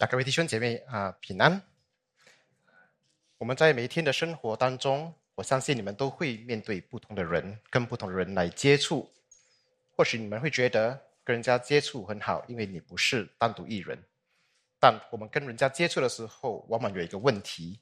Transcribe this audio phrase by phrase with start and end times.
[0.00, 1.60] 啊，各位弟兄姐妹啊，平安！
[3.36, 9.12] 我们在每一天的生活当中，我相信你们都会面对不同的人，跟不同的人来接触。
[9.94, 14.02] 或许你们会觉得跟人家接触很好，因为你不是单独一人。
[14.78, 17.78] 但我们跟人家接触的时候，往往有一个问题，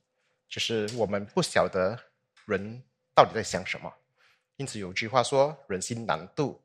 [0.49, 1.97] 就是我们不晓得
[2.47, 2.83] 人
[3.15, 3.95] 到底在想什么。
[4.57, 6.61] 因此有句话说“人心难度”，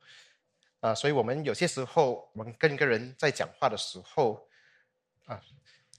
[0.82, 4.44] 啊，所以我们有些时候，我们跟一个人在讲话的时候。
[5.26, 5.42] 啊，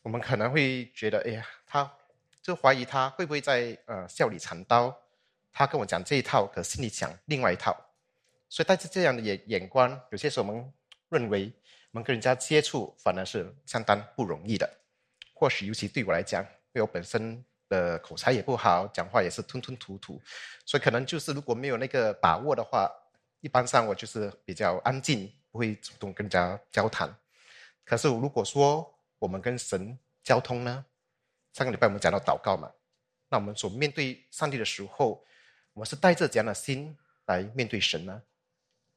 [0.02, 1.90] 我们可能会觉得，哎呀，他
[2.42, 4.94] 就怀疑他会不会在呃笑里藏刀。
[5.52, 7.76] 他跟我讲这一套，可心里想另外一套。
[8.48, 10.72] 所以带着这样的眼眼光，有些时候我们
[11.08, 11.52] 认为，
[11.92, 14.68] 我们跟人家接触反而是相当不容易的。
[15.32, 20.20] 或许尤其对我来讲，因为我本身的口才也不好，讲话也是吞吞吐吐，
[20.64, 22.90] 所以可能就是如果没有那个把握的话，
[23.40, 27.12] 一般上我就是比较安静，不会主动跟人家交谈。
[27.84, 28.93] 可是如果说，
[29.24, 30.84] 我们跟神交通呢？
[31.54, 32.70] 上个礼拜我们讲到祷告嘛，
[33.30, 35.24] 那我们所面对上帝的时候，
[35.72, 36.94] 我们是带着怎样的心
[37.24, 38.22] 来面对神呢？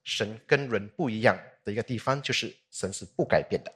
[0.03, 3.73] 神跟人不一样的一个地方，就是神是不改变的。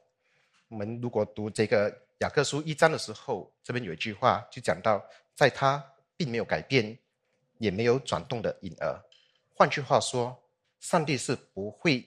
[0.67, 5.01] 我们如果读这个雅各书一章的时候，这边有一句话就讲到，
[5.33, 5.81] 在他
[6.17, 6.97] 并没有改变，
[7.59, 9.01] 也没有转动的影儿。
[9.55, 10.37] 换句话说，
[10.81, 12.05] 上帝是不会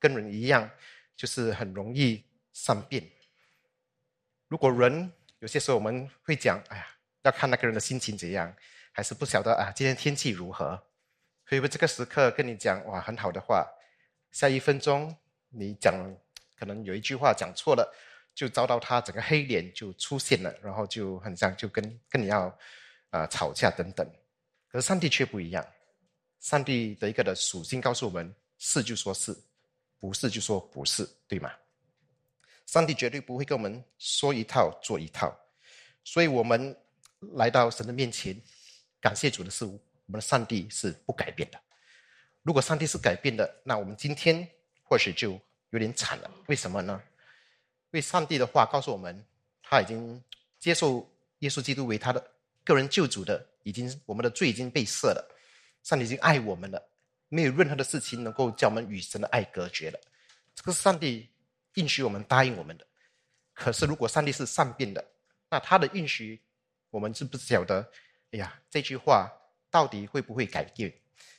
[0.00, 0.68] 跟人一样，
[1.16, 3.08] 就是很容易善变。
[4.48, 6.86] 如果人有些时候我们会讲，哎呀，
[7.22, 8.54] 要看那个人的心情怎样，
[8.92, 10.80] 还是不晓得啊，今天天气如何？
[11.46, 13.66] 会不会这个时刻跟你讲哇很好的话，
[14.32, 15.14] 下一分钟
[15.50, 15.94] 你讲
[16.56, 17.94] 可能有一句话讲错了，
[18.34, 22.58] 就遭到他整个黑脸就出现了，然后就很像就跟跟你要
[23.10, 24.10] 啊吵架等等。
[24.68, 25.64] 可是上帝却不一样，
[26.40, 29.36] 上帝的一个的属性告诉我们：是就说是，
[30.00, 31.52] 不是就说不是，对吗？
[32.74, 35.32] 上帝绝对不会跟我们说一套做一套，
[36.02, 36.76] 所以我们
[37.34, 38.36] 来到神的面前，
[39.00, 41.60] 感谢主的事物，我们的上帝是不改变的。
[42.42, 44.44] 如果上帝是改变的，那我们今天
[44.82, 45.40] 或许就
[45.70, 46.28] 有点惨了。
[46.46, 47.00] 为什么呢？
[47.04, 49.24] 因为上帝的话告诉我们，
[49.62, 50.20] 他已经
[50.58, 51.08] 接受
[51.38, 52.32] 耶稣基督为他的
[52.64, 55.24] 个人救主的，已经我们的罪已经被赦了。
[55.84, 56.82] 上帝已经爱我们了，
[57.28, 60.00] 没有任何的事情能够叫我们与神的爱隔绝了。
[60.56, 61.28] 这个上帝。
[61.74, 62.86] 应许我们答应我们的，
[63.52, 65.04] 可是如果上帝是善变的，
[65.50, 66.40] 那他的应许，
[66.90, 67.88] 我们是不是晓得？
[68.30, 69.30] 哎呀，这句话
[69.70, 70.92] 到底会不会改变？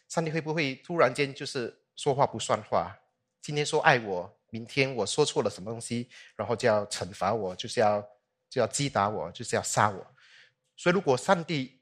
[0.08, 2.98] 上帝会不会突然间就是说话不算话？
[3.42, 8.02] 今天说爱我，明天我说错了什么东西，然后就要惩罚我，就是要
[8.50, 10.06] 就要击打我，就是要杀我。
[10.76, 11.80] 所以如果上帝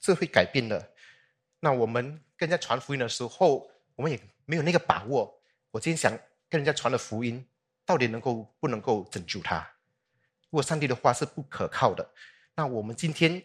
[0.00, 0.92] 是会改变的，
[1.60, 2.04] 那我们
[2.36, 5.42] 跟人家传福音的时候，我们也没有那个把握。
[5.70, 6.18] 我今天想。
[6.48, 7.44] 跟人家传的福音，
[7.84, 9.58] 到底能够不能够拯救他？
[10.48, 12.08] 如果上帝的话是不可靠的，
[12.54, 13.42] 那我们今天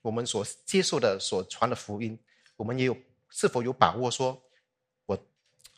[0.00, 2.18] 我们所接受的、所传的福音，
[2.56, 2.96] 我们也有
[3.28, 4.42] 是否有把握说，
[5.04, 5.26] 我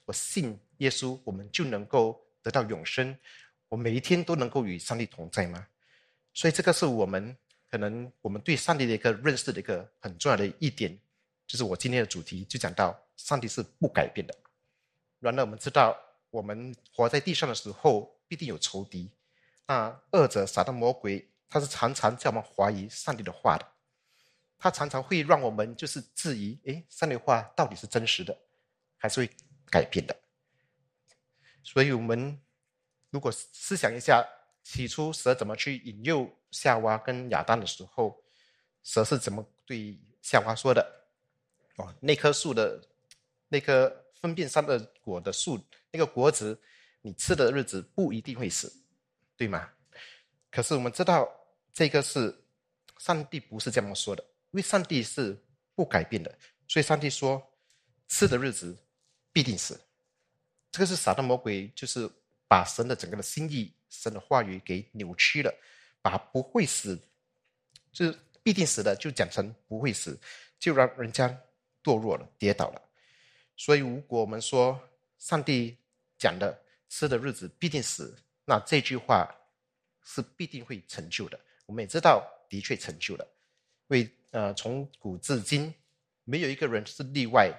[0.04, 3.18] 我信耶稣，我们就能够得到永生？
[3.68, 5.66] 我每一天都能够与上帝同在吗？
[6.32, 7.36] 所以这个是我们
[7.68, 10.96] 可能我们对上帝的一个认识的一个很重要的一点，
[11.46, 14.34] 就是我今天的主题就讲到，上帝是不改变的。
[15.18, 15.98] 然而我们知道。
[16.32, 19.10] 我们活在地上的时候，必定有仇敌。
[19.66, 23.68] 那恶者撒旦魔鬼，他是常常叫我们怀疑上帝的话的。
[24.58, 28.34] 他常常会让我们就是质疑：哎，上帝的话到底是真实的，
[28.96, 29.30] 还是会
[29.70, 30.16] 改变的？
[31.62, 32.40] 所以，我们
[33.10, 34.26] 如果思想一下，
[34.62, 38.24] 起初蛇怎么去引诱夏娃跟亚当的时候，
[38.82, 41.06] 蛇是怎么对夏娃说的？
[41.76, 42.88] 哦，那棵树的
[43.48, 43.98] 那棵。
[44.22, 45.60] 分辨善恶果的树，
[45.92, 46.58] 那个果子，
[47.02, 48.72] 你吃的日子不一定会死，
[49.36, 49.70] 对吗？
[50.50, 51.28] 可是我们知道，
[51.72, 52.34] 这个是
[52.98, 55.38] 上帝不是这么说的，因为上帝是
[55.74, 57.42] 不改变的，所以上帝说，
[58.08, 58.76] 吃的日子
[59.32, 59.80] 必定死。
[60.70, 62.10] 这个是撒旦魔鬼，就是
[62.48, 65.54] 把神的整个的心意、神的话语给扭曲了，
[66.00, 66.98] 把不会死，
[67.92, 70.18] 就是必定死的，就讲成不会死，
[70.58, 71.28] 就让人家
[71.82, 72.82] 堕落了、跌倒了。
[73.56, 74.80] 所以，如果我们说
[75.18, 75.76] 上帝
[76.22, 76.56] 讲的
[76.88, 78.16] “吃的日子必定死”，
[78.46, 79.28] 那这句话
[80.04, 81.40] 是必定会成就的。
[81.66, 83.26] 我们也知道，的确成就了。
[83.88, 85.74] 为呃，从古至今，
[86.22, 87.52] 没有一个人是例外。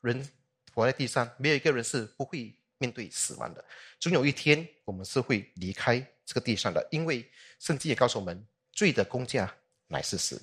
[0.00, 0.28] 人
[0.72, 3.64] 活在地上，没有一个人是不会面对死亡的。
[3.98, 6.86] 总有一天，我们是会离开这个地上的。
[6.92, 9.52] 因为圣经也告诉我们，罪的工价
[9.88, 10.40] 乃是死。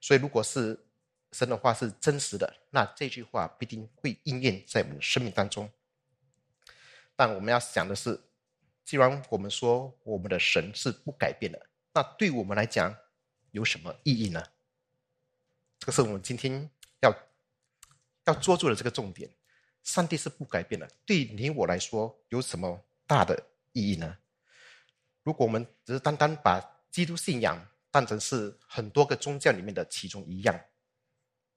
[0.00, 0.78] 所以，如果是
[1.32, 5.68] 神的话是真实的，那这句话必定会应验在我们的生命当中。
[7.22, 8.20] 但我们要想的是，
[8.84, 12.92] 既然我们说我们的神是不改变的，那对我们来讲
[13.52, 14.44] 有什么意义呢？
[15.78, 16.68] 这个是我们今天
[17.00, 17.14] 要
[18.24, 19.30] 要捉住的这个重点。
[19.84, 23.40] 上帝是不改变的，对你我来说有什么大的
[23.70, 24.18] 意义呢？
[25.22, 26.60] 如果我们只是单单把
[26.90, 30.60] 基督信仰当成是很多个宗教里面的其中一样，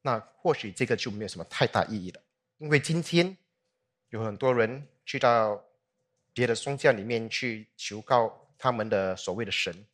[0.03, 2.21] 那或许这个就没有什么太大意义了。
[2.59, 3.35] 因为今天
[4.15, 5.62] 有很多人去到
[6.33, 9.85] 别的宗教里面去求告他们的所谓的神，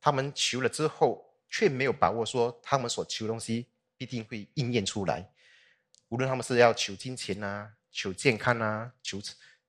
[0.00, 5.24] 他们求了之后却没有把握说他们所求的东西必定会应验出来。
[6.08, 9.22] 无论他们是要求金钱啊、求健康啊、求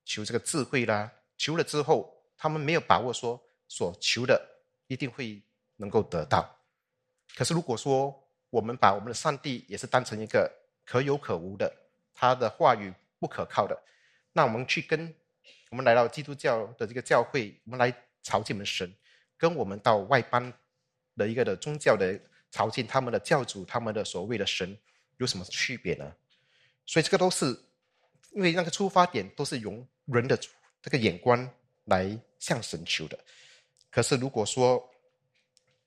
[0.04, 4.44] 求这个智慧啦，求了之后，他们没有把握说所求的
[4.88, 5.40] 一定会
[5.76, 6.58] 能够得到。
[7.36, 10.52] 可是如果说我们把我们的上帝也是当成一个
[10.84, 11.72] 可有可无的，
[12.16, 13.80] 他的话语不可靠的，
[14.34, 15.14] 那我们去跟
[15.70, 18.94] 我们来到基督教的这个教会，我们来朝见我们神，
[19.38, 20.52] 跟我们到外邦
[21.16, 22.20] 的一个的宗教的
[22.50, 24.78] 朝见他们的教主、他们的所谓的神
[25.18, 26.16] 有什么区别呢？
[26.86, 27.46] 所以这个都是，
[28.32, 30.38] 因为那个出发点都是用人的
[30.82, 31.50] 这个眼光
[31.86, 33.18] 来向神求的。
[33.90, 34.90] 可是如果说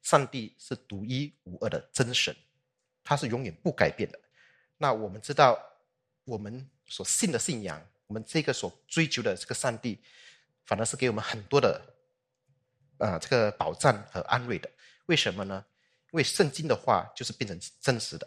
[0.02, 2.34] 上帝是独一无二的真神，
[3.02, 4.20] 他是永远不改变的，
[4.78, 5.58] 那我们知道
[6.24, 9.98] 我们所信的信仰，我们这个所追求的这个上帝，
[10.64, 11.80] 反而是给我们很多的
[12.98, 14.70] 啊这个保障和安慰的。
[15.06, 15.64] 为什么呢？
[16.12, 18.26] 因为圣经的话就是变成真实的。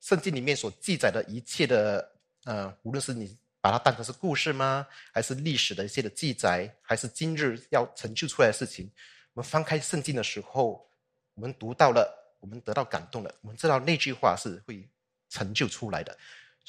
[0.00, 2.12] 圣经里面所记载的一切的，
[2.44, 8.88] 呃，无论是你把它当成是故事吗，还是历史的一些的记载，还是今日要成就出来的事情，
[9.32, 10.88] 我们翻开圣经的时候，
[11.34, 14.88] 我们读到了，我们得到感动了，我们知道那句话是会
[15.28, 16.16] 成就出来的。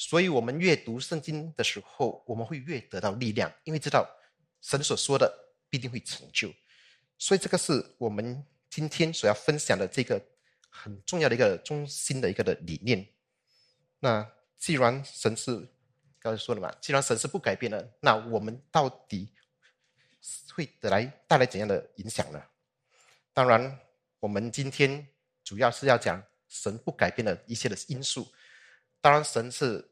[0.02, 4.10] 所以，我们阅读圣经的时候，我们会越得到力量，因为知道
[4.62, 5.30] 神所说的
[5.70, 6.50] 必定会成就。
[7.18, 10.26] 所以，这个是我们今天所要分享的这个
[10.70, 13.06] 很重要的一个中心的一个的理念。
[14.00, 14.26] 那
[14.58, 15.68] 既然神是
[16.18, 19.34] 刚才说了嘛，既然神是不改变的，那我们到底
[20.54, 22.42] 会得来带来怎样的影响呢？
[23.34, 23.78] 当然，
[24.22, 25.06] 我们今天
[25.44, 28.26] 主要是要讲神不改变的一些的因素。
[29.02, 29.88] 当然，神是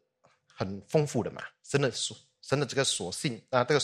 [0.47, 3.79] 很丰富的嘛，神的属神的这个属性啊，这个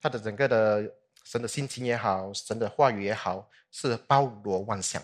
[0.00, 0.94] 他的整个的
[1.24, 5.02] 神的心情也好，神的话语也好，是包罗万象。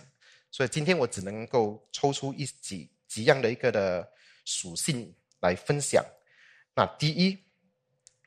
[0.50, 4.08] 所以今天我只能够抽出一几几样的一个的。
[4.44, 6.04] 属性来分享。
[6.74, 7.38] 那第一，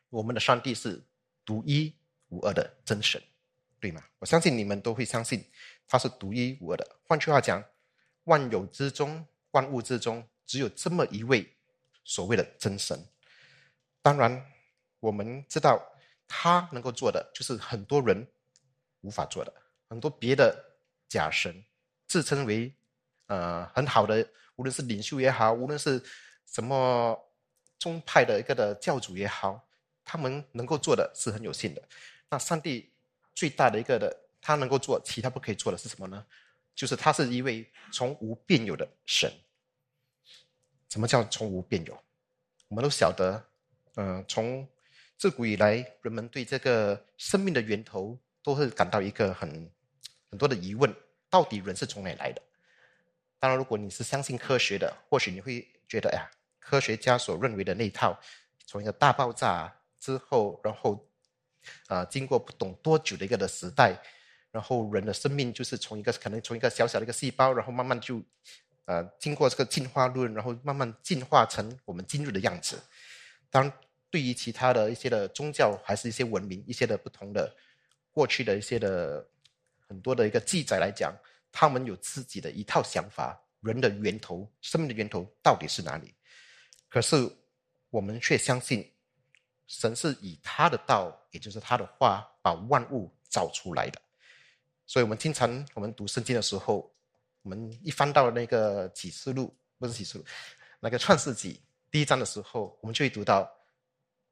[0.09, 1.03] 我们的上帝是
[1.43, 1.93] 独一
[2.29, 3.21] 无二的真神，
[3.81, 4.01] 对吗？
[4.19, 5.43] 我相信你们都会相信
[5.85, 6.89] 他是独一无二的。
[7.03, 7.61] 换句话讲，
[8.23, 11.51] 万有之中、万物之中，只有这么一位
[12.03, 13.03] 所谓的真神。
[14.01, 14.45] 当然，
[14.99, 15.81] 我们知道
[16.27, 18.27] 他能够做的，就是很多人
[19.01, 19.53] 无法做的。
[19.87, 20.55] 很多别的
[21.07, 21.63] 假神
[22.07, 22.73] 自称为
[23.27, 24.27] 呃很好的。
[24.55, 26.01] 无论是领袖也好，无论是
[26.45, 27.19] 什么
[27.77, 29.67] 宗派的一个的教主也好，
[30.05, 31.83] 他们能够做的是很有限的。
[32.29, 32.89] 那上帝
[33.33, 36.25] 最大的一个的，他能够做，其他不可以做的是什么呢？
[36.73, 39.31] 就是他是一位从无变有的神。
[40.95, 41.93] 什么叫从无变有？
[42.69, 43.45] 我们都晓得，
[43.95, 44.65] 嗯，从
[45.17, 49.69] 自古以来，人们对这个生命的源头都会感到一个很
[50.29, 50.95] 很多的疑问：
[51.29, 52.41] 到底人是从哪来的？
[53.39, 58.17] 当然，如果你是相信科学的，或许你会觉得，哎呀，科学家所认为的那套，
[58.65, 61.05] 从一个大爆炸之后，然后，
[61.87, 64.01] 啊，经过不懂多久的一个的时代，
[64.49, 68.23] 然后人的生命就是从一个可能从一个小小的一个细胞，然后慢慢就，
[68.85, 72.81] 呃，经过这个进化论，然后慢慢进化成我们今日的样子。
[73.49, 73.71] 当，
[74.09, 77.55] 对于其他的一些的宗教，还是一些文明，一些的不同的
[78.11, 79.27] 过去的一些的
[79.87, 81.13] 很多的一个记载来讲。
[81.57, 86.13] 他们有自己的一套想法，人的源头、生命的源头到底是哪里？
[86.89, 87.31] 可是
[87.89, 88.91] 我们却相信，
[89.65, 94.01] 神是以他的道，也就是他的话，把万物造出来的。
[94.85, 96.93] 所以，我们经常我们读圣经的时候，
[97.45, 100.25] 我们一翻到那个启示录，不是启示录，
[100.79, 101.61] 那个创世纪
[101.91, 103.47] 第一章的时候，我们就会读到，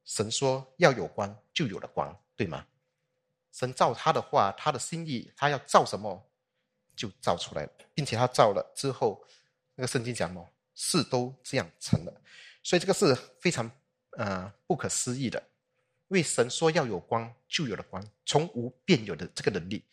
[0.04, 2.66] 神说要有光，就有了光，对吗？
[3.52, 6.20] 神造他的话，他的心意，他要造什么？
[6.96, 9.24] 就造出来了，并且他造了之后，
[9.76, 10.44] 那个圣经讲么？
[10.74, 12.12] 事都这样成了，
[12.64, 13.70] 所以这个是非常
[14.16, 15.40] 呃不可思议的。
[16.08, 19.84] 为神说要有光，就有了光，从无变有的这个能力，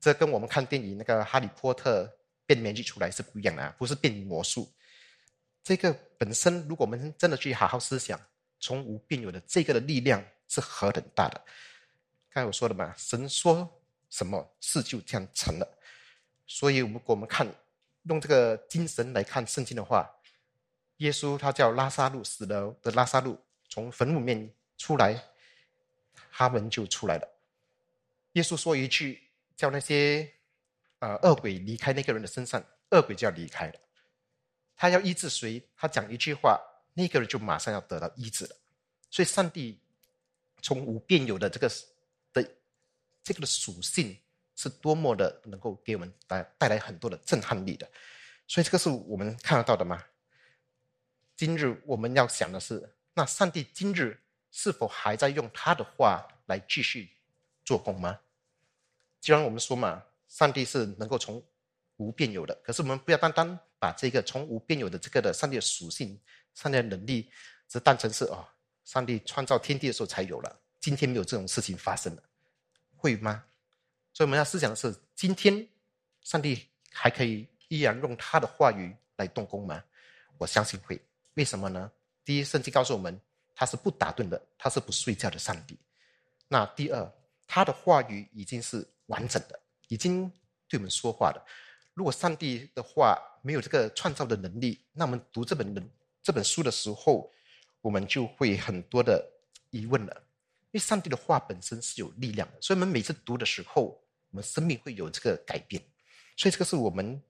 [0.00, 2.08] 这跟我们看电影那个哈利波特
[2.52, 4.70] 变面具出来是不一样的，啊不是变魔术。
[5.64, 8.20] 这个本身，如果我们真的去好好思想，
[8.60, 11.40] 从无变有的这个的力量是何等大的。
[12.30, 13.66] 刚才我说的嘛，神说
[14.10, 15.78] 什么事就这样成了。
[16.46, 17.46] 所以，如果我们看
[18.02, 20.10] 用这个精神来看圣经的话，
[20.98, 25.18] 耶稣他叫拉萨路死了的拉萨路从坟墓面出来，
[26.30, 27.28] 他们就出来了。
[28.32, 29.22] 耶稣说一句，
[29.56, 30.30] 叫那些
[31.02, 33.74] 啊恶鬼离开那个人的身上，恶鬼就要离开了。
[34.76, 35.62] 他要医治谁？
[35.76, 36.60] 他讲一句话，
[36.94, 38.56] 那个人就马上要得到医治了。
[39.10, 39.80] 所以，上帝
[40.62, 41.68] 从无变有的这个
[42.32, 42.54] 的
[43.22, 44.16] 这个的属性。
[44.54, 47.90] 是多么的能够给我们带带来很多的震撼力的，
[48.46, 50.04] 所以这个是我们看得到的吗？
[51.34, 57.10] 今日我们要想的是，那上帝今日是否还在用他的话来继续
[57.64, 58.20] 做工吗？
[59.20, 61.44] 既然我们说嘛，上帝是能够从
[61.98, 66.18] 无变有的，可是我们不要单单把这个从无变有的这个的上帝的属性、
[66.54, 67.30] 上帝的能力，
[67.68, 68.42] 只当成是哦，
[68.82, 72.22] 上帝创造天地的时候才有了，今天没有这种事情发生了，
[72.96, 73.44] 会吗？
[74.14, 75.68] 所以我们要思想的是：今天，
[76.22, 79.84] 上帝还可以依然用他的话语来动工吗？
[80.38, 80.98] 我相信会。
[81.34, 81.92] 为什么呢？
[82.24, 83.20] 第一，圣经告诉我们，
[83.54, 85.78] 他是不打盹的，他是不睡觉的上帝。
[86.48, 87.12] 那第二，
[87.46, 89.60] 他的话语已经是完整的，
[89.92, 90.26] 已经
[90.66, 91.46] 对我们说话了。
[91.92, 95.90] 如果上帝的话没有这个创造的能力，那我们读这本人
[96.22, 97.30] 这本书的时候，
[97.82, 99.22] 我们就会很多的
[99.68, 100.16] 疑问了。
[100.70, 105.82] 因为上帝的话本身是有力量的，所以我们每次读的时候，我们生命会有这个改变。
[106.38, 107.22] 所以这个是我们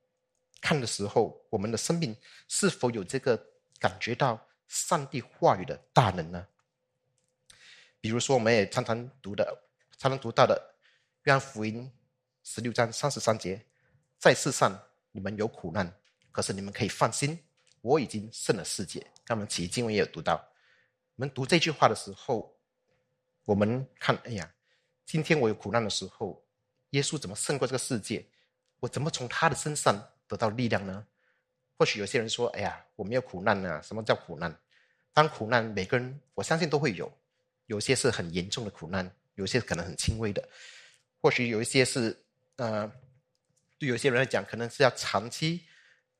[0.60, 2.16] 看的时候，我们的生命
[2.46, 3.36] 是否有这个
[3.80, 6.46] 感觉到上帝话语的大能呢？
[8.00, 9.44] 比如说，我们也常常读的、
[9.98, 10.54] 常常读到的
[11.24, 11.90] 《约翰福音》
[12.44, 13.64] 十六章三十三节
[14.18, 14.76] ：“在世上
[15.10, 15.92] 你们有苦难，
[16.30, 17.38] 可是你们可以放心，
[17.80, 20.34] 我已经胜了世界。”刚我们起经文也有读到，
[21.14, 22.54] 我们读这句话的时候。
[23.44, 24.48] 我们看，哎呀，
[25.04, 26.40] 今天我有苦难的时候，
[26.90, 28.24] 耶稣怎么胜过这个世界？
[28.78, 31.04] 我怎么从他的身上得到力量呢？
[31.76, 33.82] 或许有些人说，哎呀，我没有苦难呢。
[33.82, 34.56] 什么叫苦难？
[35.12, 37.12] 当苦难，每个人我相信都会有，
[37.66, 40.48] 有些是很严重的苦难，有些可能很轻微的。
[41.20, 42.16] 或许有一些是，
[42.56, 42.90] 呃，
[43.78, 45.64] 对有些人来讲，可能是要长期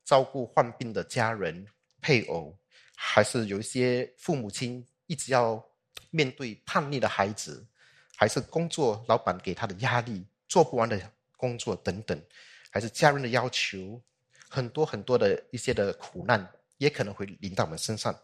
[0.03, 1.65] 照顾患病的家人、
[2.01, 2.57] 配偶，
[2.95, 5.63] 还是有一些父母亲一直要。
[6.15, 7.65] 面对叛逆的孩子，
[8.15, 12.23] 还是工作老板给他的压力，做不完的工作等等，
[12.69, 13.99] 还是家人的要求，
[14.47, 16.47] 很多很多的一些的苦难，
[16.77, 18.15] 也可能会临到我们身上。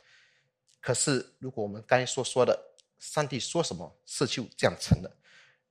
[0.80, 2.56] 可是，如果我们刚才所说的，
[3.00, 5.12] 上帝说什么事就这样成了，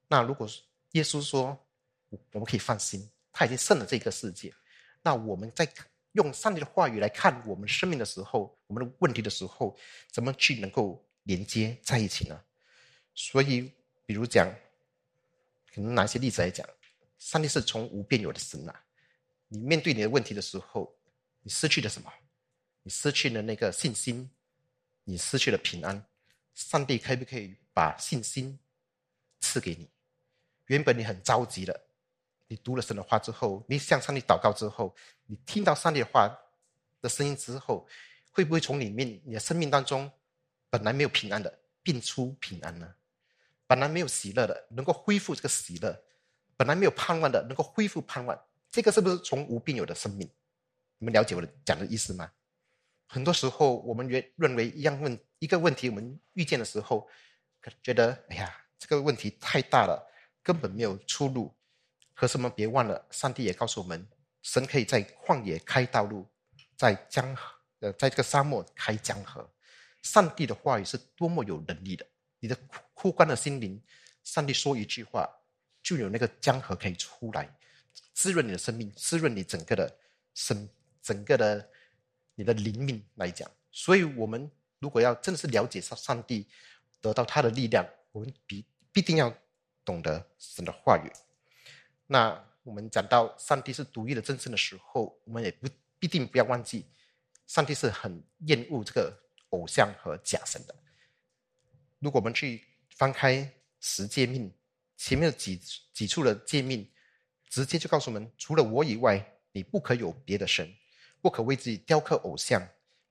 [0.09, 0.49] 那如果
[0.95, 1.57] 耶稣说
[2.11, 4.53] 我们可以放心，他已经胜了这个世界，
[5.03, 5.69] 那我们在
[6.13, 9.77] 用上帝的话语来看我们生命的时候，我们的问题的时候，
[10.11, 11.05] 怎么去能够？
[11.25, 12.43] 连接在一起呢，
[13.15, 13.71] 所以，
[14.07, 14.51] 比如讲，
[15.75, 16.67] 可能拿一些例子来讲，
[17.19, 18.75] 上帝是从无变有的神呐。
[19.49, 20.91] 你面对你的问题的时候，
[21.43, 22.11] 你失去了什么？
[22.83, 24.31] 你失去了那个信心，
[25.05, 26.03] 你失去了平安。
[26.55, 28.59] 上帝可不可以把信心
[29.41, 29.87] 赐给你？
[30.69, 31.79] 原本你很着急的，
[32.49, 34.95] 你读了神的话之后，你向上帝祷告之后，
[35.27, 36.29] 你听到上帝的话
[37.01, 37.87] 的声音之后，
[38.33, 40.11] 会不会从里面你的生命当中？
[40.71, 42.95] 本来没有平安的，变出平安呢？
[43.67, 45.93] 本来没有喜乐的，能够恢复这个喜乐；
[46.57, 48.39] 本来没有盼望的，能够恢复盼望。
[48.71, 50.31] 这个是不是从无变有的生命？
[50.99, 52.31] 你们了解我的讲的意思吗？
[53.07, 57.09] 很多时候，我们认认为一样问一个问题，我们遇见的时候，
[57.83, 60.07] 觉得哎呀，这个问题太大了，
[60.43, 61.55] 根本没有出路。
[62.19, 64.05] 可是我们别忘了，上帝也告诉我们，
[64.43, 66.27] 神可以在旷野开道路，
[66.77, 69.49] 在江河呃，在这个沙漠开江河。
[70.03, 72.05] 上帝的话语是多么有能力的！
[72.41, 72.59] 你的
[72.93, 73.81] 枯干的心灵，
[74.25, 75.31] 上帝说一句话，
[75.81, 77.49] 就有那个江河可以出来，
[78.15, 79.97] 滋润你的生命，滋润你整个的
[80.35, 80.69] 生，
[81.01, 81.71] 整个的
[82.35, 83.49] 你的灵命来讲。
[83.71, 86.49] 所以，我们如果要真的是了解上上帝，
[87.01, 89.33] 得到他的力量，我们必必定要
[89.85, 91.09] 懂得神的话语。
[92.09, 95.69] 那我们讲到上帝是独一的真神的时候，我们也不
[96.01, 96.85] 必定不要忘记，
[97.47, 99.17] 上帝是很厌恶这个。
[99.51, 100.75] 偶像和假神的。
[102.01, 102.63] 如果我们去
[102.97, 103.51] 翻开
[103.81, 104.53] 十诫命，
[104.99, 105.57] 前面的几
[105.91, 106.87] 几处的诫命，
[107.49, 110.71] 直接就告诉我们：除了我以外，你不可有别的神，
[111.23, 112.63] 不可为自己雕刻偶像，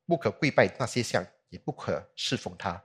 [0.05, 2.79] 不可跪拜那些像，也不可侍奉他。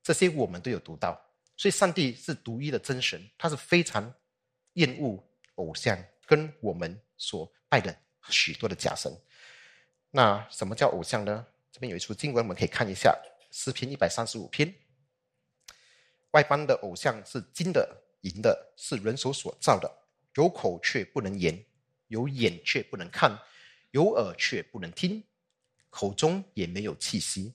[0.00, 1.20] 这些我们都有读到。
[1.56, 4.14] 所以，上帝是独一的真神，他是非常
[4.74, 5.20] 厌恶
[5.56, 7.96] 偶像跟我们所拜的
[8.28, 9.12] 许多的假神。
[10.10, 11.46] 那什么叫偶像呢？
[11.70, 13.18] 这边有一处经文，我们可以看一下
[13.50, 14.72] 诗篇一百三十五篇。
[16.32, 19.90] 外邦的偶像是金的、银的是人手所造的，
[20.34, 21.64] 有口却不能言，
[22.08, 23.38] 有眼却不能看，
[23.90, 25.22] 有耳却不能听，
[25.90, 27.54] 口中也没有气息。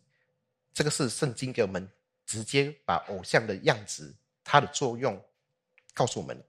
[0.74, 1.88] 这个是圣经给我们
[2.26, 5.20] 直接把偶像的样子、它的作用
[5.94, 6.44] 告诉我们了。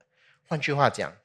[0.47, 1.15] 换句话讲，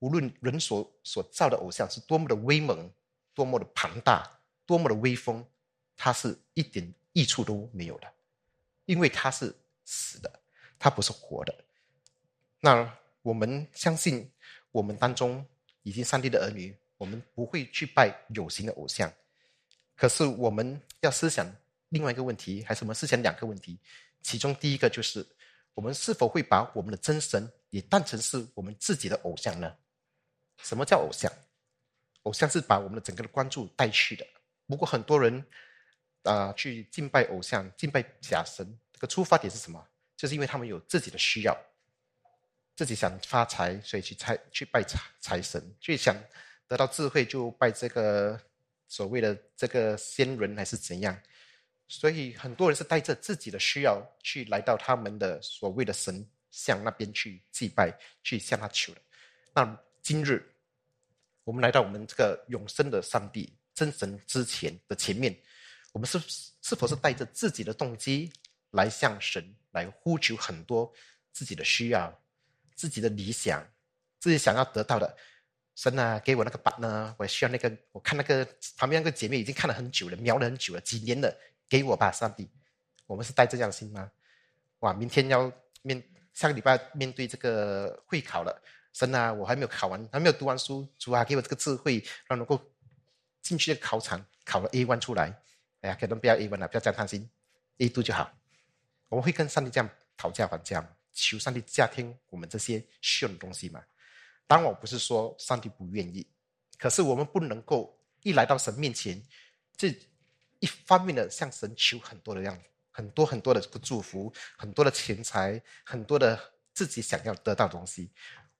[0.00, 2.90] 无论人所所造的偶像是多么的威猛、
[3.32, 4.30] 多么的庞大、
[4.66, 5.44] 多么的威风，
[5.96, 8.12] 它是一点益处都没有的，
[8.84, 10.30] 因为它是死的，
[10.78, 11.54] 它不是活的。
[12.60, 14.30] 那我们相信，
[14.70, 15.44] 我们当中
[15.82, 19.10] 已经上帝的儿女，我们不会去拜有形的偶像。
[19.96, 21.46] 可是我们要思想
[21.90, 23.78] 另外一个问题，还是我们思想两个问题。
[24.22, 25.26] 其中第一个就是，
[25.74, 29.74] 我们是否会把我们的真神也当成是我们自己的偶像呢？
[30.58, 31.30] 什么叫偶像？
[32.22, 34.26] 偶像是把我们的整个的关注带去的。
[34.66, 35.44] 不过很多人
[36.22, 39.86] 啊，去敬拜偶像、敬拜假神，这个出发点是什么？
[40.16, 41.56] 就是因为他们有自己的需要。
[42.76, 46.16] 自己想发财，所以去财去拜财财神；去想
[46.66, 48.40] 得到智慧，就拜这个
[48.88, 51.16] 所谓的这个仙人，还是怎样？
[51.86, 59.00] 所以很多人是带着自己的需要去来到他们的所谓的神像那边去祭拜，去向他求的。
[59.52, 60.46] 那今日
[61.44, 65.34] 我们来到我们这个永生的上帝真神之前的前面，
[65.92, 66.20] 我们是
[66.60, 68.30] 是否是带着自己的动机
[68.72, 70.92] 来向神来呼求很多
[71.32, 72.20] 自己的需要？
[72.74, 73.66] 自己的理想，
[74.20, 75.16] 自己想要得到的，
[75.74, 77.14] 神啊，给我那个板呢？
[77.18, 78.44] 我需要那个，我看那个
[78.76, 81.34] 旁边那个姐妹已经看了很久了，瞄了很久了，几年了，
[81.66, 82.46] 给我吧，上帝！
[83.06, 84.10] 我们是带这样的心吗？
[84.80, 86.02] 哇，明天要面
[86.34, 88.62] 下个礼拜面对这个会考了，
[88.94, 92.58] 神啊，我还没有考完，还没有读完书，主啊，给我这个智慧，让能够
[93.42, 95.38] 进去考场考了 A one 出来。
[95.82, 97.28] 哎呀，可能不要 A one 了，不要这样贪心
[97.76, 98.32] ，A two 就好。
[99.10, 100.96] 我们会跟上帝这样讨价还价？
[101.12, 103.80] 求上帝加添我们这些需要的东西嘛？
[104.48, 106.26] 当然，我不是说上帝不愿意，
[106.76, 109.22] 可是我们不能够一来到神面前，
[109.76, 109.96] 这
[110.58, 116.36] 一方面的向神求很多的样子，很多很多的祝福，很多的钱财，很多的
[116.72, 118.10] 自己想要得到的东西。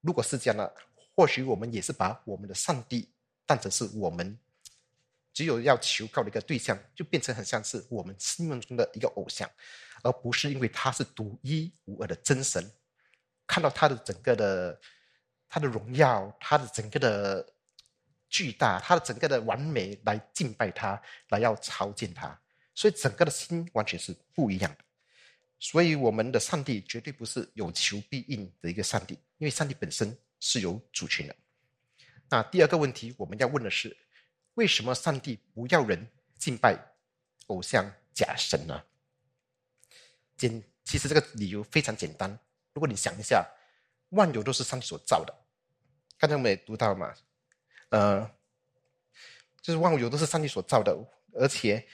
[0.04, 0.74] 如果是这样的，
[1.16, 3.08] 或许我们也是把我们的上帝
[3.46, 4.38] 当成是我们
[5.32, 9.50] 只有要求告的一个对象，就变成很像是我们心目中的一个偶像。
[10.02, 12.70] 而不是因为他是独一无二的真神，
[13.46, 14.78] 看到他的整个的
[15.48, 17.54] 他的荣耀，他的整个的
[18.28, 22.38] 巨大，他的整个的完美来敬拜他，来要朝见他，
[22.74, 24.84] 所以整个的心完全是不一样的。
[25.58, 31.36] 所以我们的上帝绝对不是有求必应的一个上帝，因为上帝本身是有主权的。
[32.30, 33.94] 那第二个问题我们要问的是，
[34.54, 36.74] 为什么上帝不要人敬拜
[37.48, 38.82] 偶像假神呢？
[40.34, 42.38] 简其实这个理由非常简单。
[42.72, 43.46] 如果你想一下，
[44.08, 45.34] 万有都是上帝所造的。
[46.16, 47.14] 刚才我们也读到嘛，
[47.90, 48.26] 呃，
[49.60, 50.96] 就是万有都是上帝所造的，
[51.34, 51.86] 而且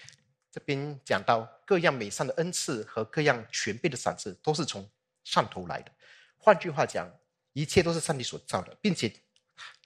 [0.53, 4.89] 这边讲到各样美善的恩赐和各样全备的赏赐都是从
[5.25, 5.91] 上头来的。
[6.39, 7.11] 换句话讲，
[7.53, 9.13] 一切都是上帝所造的，并且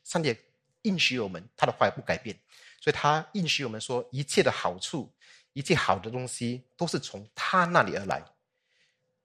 [0.02, 0.36] 上帝
[0.82, 2.38] 应许我们，他的话不改变，
[2.80, 5.10] 所以他应许我们说，一切的好处，
[5.52, 8.24] 一切好的东西都是从他那里而来。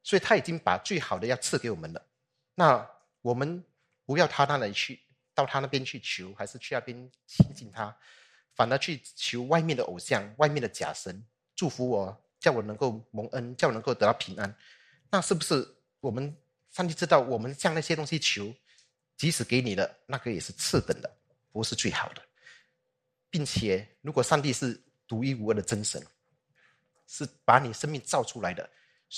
[0.02, 2.04] 所以他已经把最好的要赐给我们了，
[2.56, 2.90] 那
[3.22, 3.64] 我们
[4.06, 5.00] 不要他那里去，
[5.36, 7.96] 到他那边去求，还是去那边亲近他，
[8.56, 11.24] 反而去求外面的偶像、外面的假神
[11.54, 14.56] 祝福我，叫我能够蒙恩，叫我能够得到平安。
[15.12, 16.36] 那是不是我们
[16.72, 18.54] 上帝知道我们向那些东西求，
[19.18, 21.18] 即使给你的那个也是次等的，
[21.52, 22.22] 不是最好的，
[23.30, 26.02] 并且如果上帝是独一无二的真神，
[27.08, 28.70] 是把你生命造出来的。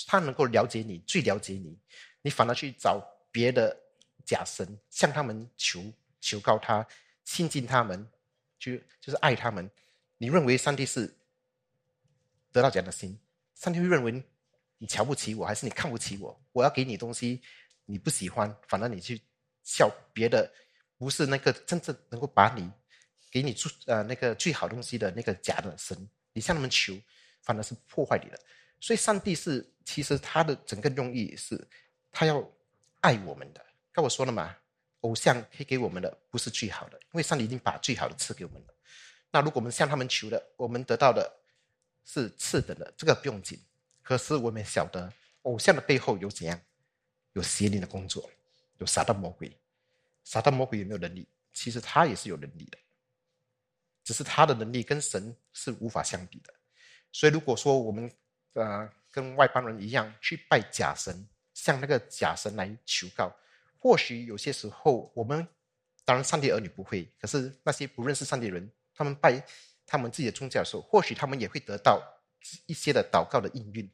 [0.08, 1.78] 他能够了解你，最了解你，
[2.22, 3.78] 你反而去找别的
[4.26, 5.84] 假神，向他们求
[6.22, 6.88] 求告他，
[7.26, 8.10] 亲近他们，
[8.58, 9.70] 就就是爱他们。
[10.18, 11.14] 你认为上帝是
[12.54, 13.20] 得到这样的心？
[13.56, 14.24] 上帝会认为
[14.82, 16.36] 你瞧不起我，还是你看不起我？
[16.54, 17.40] 我要给你东西，
[17.86, 19.22] 你不喜欢，反而你去
[19.62, 20.52] 笑别的，
[20.98, 22.68] 不是那个真正能够把你
[23.30, 25.96] 给你最呃那个最好东西的那个假的神，
[26.34, 27.00] 你向他们求，
[27.44, 28.40] 反而是破坏你的。
[28.80, 31.56] 所以，上帝是其实他的整个用意是，
[32.12, 32.44] 他要
[33.02, 33.64] 爱我们的。
[33.92, 34.58] 跟我说了嘛，
[35.02, 38.74] 偶像可以给我们的不是最好的，因为上帝已经把最好的赐给我们了。
[39.30, 41.32] 那如果我们向他们求的，我们得到的
[42.04, 43.60] 是次等的，这个不用紧。
[44.12, 45.10] 可是我们晓得，
[45.44, 46.60] 偶像的背后有怎样？
[47.32, 48.30] 有邪灵的工作，
[48.78, 49.58] 有撒旦魔鬼。
[50.26, 51.26] 撒旦魔鬼有没有能力？
[51.54, 52.78] 其实他也是有能力的，
[54.04, 56.54] 只是他的能力跟神是无法相比的。
[57.14, 58.12] 所以，如果说我们
[58.52, 63.34] 呃，跟外邦人一样去拜假神，向那个假神来求告，
[63.80, 65.48] 或许有些时候，我们
[66.04, 69.42] 当然上帝儿女不会，可是那些不认识上帝的人，他们拜
[69.86, 72.04] 他们自己的宗教的时候，或许他们也会得到
[72.66, 73.90] 一些的祷告的应允。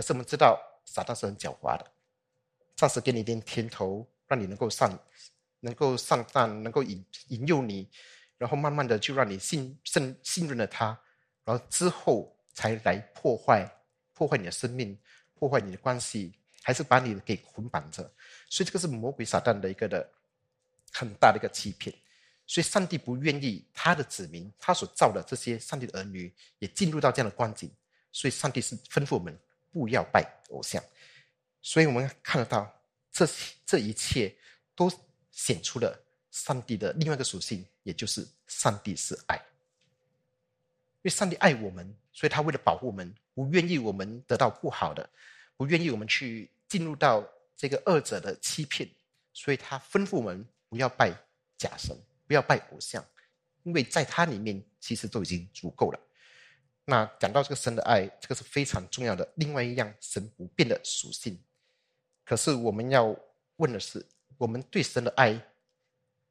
[0.00, 1.84] 可是我们知道，撒旦是很狡猾的，
[2.74, 4.98] 暂时给你一点甜头，让你能够上，
[5.60, 7.86] 能够上当，能够引引诱你，
[8.38, 10.98] 然后慢慢的就让你信信信任了他，
[11.44, 13.70] 然后之后才来破坏
[14.14, 14.98] 破坏你的生命，
[15.34, 16.32] 破坏你的关系。
[16.62, 18.02] 还是把你给捆绑着，
[18.50, 20.06] 所以这个是魔鬼撒旦的一个的
[20.92, 21.92] 很大的一个欺骗。
[22.46, 27.70] 所以上帝不愿意他的子民，他所造的这些上帝的儿女也进入到这样的光景。
[28.12, 29.36] 所以上帝是吩咐我们
[29.72, 30.82] 不要拜偶像。
[31.62, 32.70] 所以我们看得到
[33.12, 33.28] 这
[33.66, 34.34] 这一切
[34.74, 34.90] 都
[35.30, 35.98] 显出了
[36.30, 39.36] 上帝的另外一个属性，也就是上帝是爱。
[39.36, 45.08] 因为上帝爱我们，所以他为了保护我们，不愿意我们得到不好的。
[45.56, 47.22] 不愿意我们去进入到
[47.54, 48.88] 这个二者的欺骗，
[49.34, 51.12] 所以他吩咐我们不要拜
[51.58, 51.94] 假神，
[52.26, 53.04] 不要拜偶像，
[53.64, 56.00] 因为在他里面其实都已经足够了。
[56.90, 61.40] 那讲到这个神的爱，这个是非常重要的另外一样神不变的属性。
[62.24, 63.16] 可是我们要
[63.56, 64.04] 问的是，
[64.36, 65.32] 我们对神的爱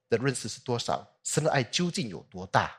[0.10, 1.10] 的认识是多少？
[1.24, 2.78] 神的爱究竟有多大？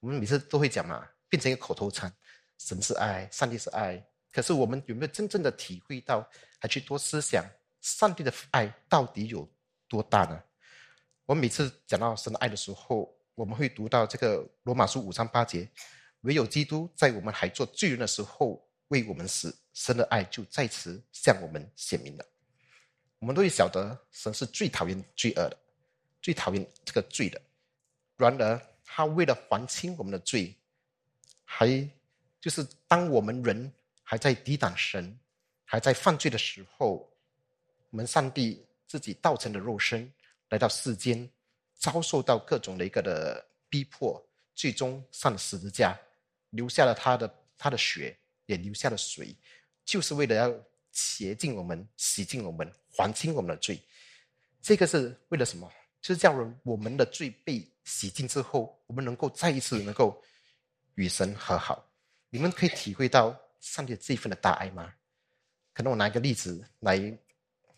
[0.00, 2.10] 我们每次都会讲嘛，变成一个口头禅：
[2.56, 4.02] 神是爱，上帝是爱。
[4.32, 6.26] 可是我们有没有真正的体会到，
[6.58, 7.44] 还去多思想
[7.82, 9.46] 上帝的爱到底有
[9.86, 10.42] 多大呢？
[11.26, 15.68] 我每次讲到神的爱的时候，我们会读到这个罗马书五章八节：
[16.24, 22.26] 唯有基督在我们还做罪人的时候为我们死，神的爱就在此向我们显明了。
[23.18, 25.56] 我们都会晓得，神是最讨厌罪恶的，
[26.20, 27.40] 最讨厌这个罪的。
[28.16, 30.54] 然而，他为了还清我们的罪，
[31.44, 31.66] 还
[32.40, 33.72] 就是当我们人。
[34.06, 35.18] 还在抵挡神，
[35.64, 37.10] 还在犯罪的时候，
[37.88, 40.12] 我们上帝自己道成的肉身
[40.50, 41.26] 来到世间，
[41.74, 44.22] 遭受到各种的一个的逼迫，
[44.54, 45.98] 最终上了十字架，
[46.54, 49.36] 留下了他的他的血，也留下了水，
[49.84, 50.52] 就是为了要
[50.90, 53.80] 洁净我们、洗净我们、还清我们的罪。
[54.62, 55.70] 这个是为了什么？
[56.00, 60.22] 就是叫人我们的罪被洗净之后，我们能够再一次能够
[60.94, 61.88] 与神和好。
[62.30, 63.38] 你们可以体会到。
[63.64, 64.92] 上帝这一份的大爱吗？
[65.72, 66.98] 可能我拿一个例子来，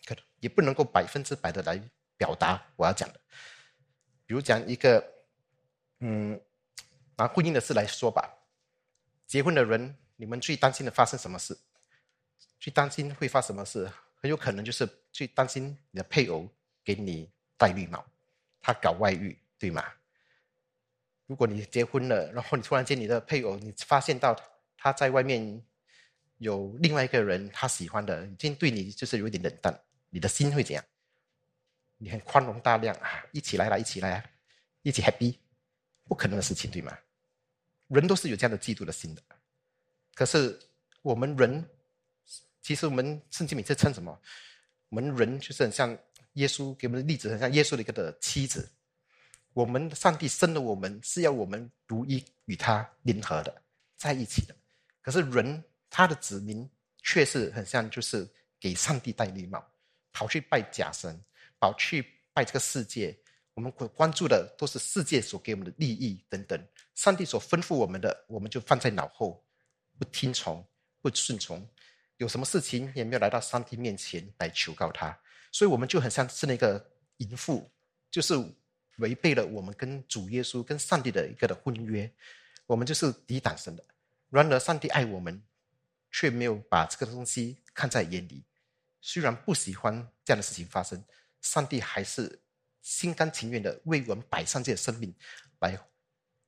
[0.04, 1.80] 可也不能够百分之百的来
[2.16, 3.20] 表达我要讲的。
[4.26, 5.00] 比如讲一个，
[6.00, 6.40] 嗯，
[7.16, 8.28] 拿婚姻的事来说吧。
[9.26, 11.56] 结婚的人，你们最担心的发生什么事？
[12.58, 13.90] 最担心会发生什么事？
[14.14, 16.48] 很有可能就是最担心你的配偶
[16.84, 18.04] 给你戴绿帽，
[18.60, 19.84] 他搞外遇，对吗？
[21.26, 24.34] 如果你结婚了，然后你突然间你的配偶，你发现到
[24.76, 25.62] 他在外面。
[26.38, 29.74] 有另外一个人他喜欢的，已经对你就是有点冷淡，
[30.10, 30.84] 你的心会怎样？
[31.96, 34.22] 你很宽容大量啊，一起来啦，一起来，
[34.82, 35.38] 一起 happy，
[36.04, 36.94] 不可能的事情，对吗？
[37.88, 39.22] 人都是有这样的嫉妒的心的。
[40.14, 40.58] 可是
[41.02, 41.68] 我们人，
[42.62, 44.20] 其实我们圣经每次称什么？
[44.88, 45.96] 我们人就是很像
[46.34, 48.68] 耶稣给我们的例子，很像耶稣的一个的妻子。
[49.52, 53.62] 我们上帝生了我们，是要我们如一与他联合的，
[53.96, 54.54] 在一起的。
[55.02, 55.62] 可是人。
[55.88, 56.68] 他的子民
[57.00, 58.28] 却是很像，就是
[58.60, 59.64] 给上帝戴绿帽，
[60.12, 61.18] 跑去拜假神，
[61.58, 63.16] 跑去拜这个世界。
[63.56, 66.62] 我们关关注的都是世界所给我们的利益等等，
[66.94, 69.42] 上帝所吩咐我们的，我们就放在脑后，
[69.98, 70.62] 不听从，
[71.00, 71.66] 不顺从。
[72.18, 75.18] 有什么事情也没有来到上帝面前来求告他，
[75.50, 77.66] 所以我们就很像是那个淫妇，
[78.10, 78.34] 就是
[78.98, 82.10] 违背了我们跟主耶稣、跟上帝的一个的婚约。
[82.66, 83.82] 我们就是抵挡神的。
[84.28, 85.42] 然而，上帝爱我们。
[86.12, 88.42] 却没有把这个东西看在眼里，
[89.02, 89.92] 虽然不喜欢
[90.24, 91.04] 这样的事情发生，
[91.42, 92.40] 上帝还是
[92.86, 95.12] 心甘情愿的为我们摆上这些生命，
[95.58, 95.76] 来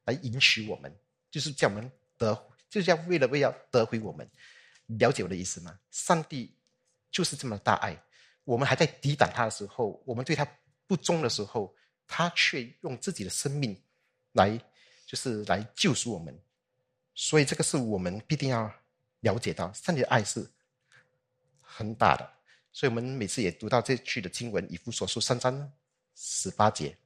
[0.04, 0.96] 来迎娶我们，
[1.28, 2.32] 就是叫我们得，
[2.70, 4.30] 就是要为了为要得回我们。
[4.86, 5.76] 了解我的意思吗？
[5.90, 6.54] 上帝
[7.10, 8.00] 就是这么大爱，
[8.44, 10.46] 我们还在抵挡他的时候，我们对他
[10.86, 11.74] 不忠的时候，
[12.06, 13.82] 他却用自己的生命
[14.34, 14.56] 来，
[15.04, 16.38] 就是来救赎我们。
[17.14, 18.72] 所以这个是我们必定要。
[19.22, 20.48] 了解到上帝的爱是
[21.60, 22.24] 很大的，
[22.72, 25.72] 所以我们每次也读到这句的经文，以弗所书三章呢
[26.20, 26.96] 十八节，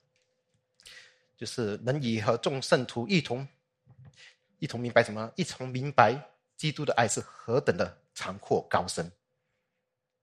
[1.36, 3.46] 就是能以和众圣徒一同
[4.58, 5.30] 一同明白什么？
[5.36, 6.18] 一同明白
[6.56, 9.12] 基督的爱是何等的长阔高深。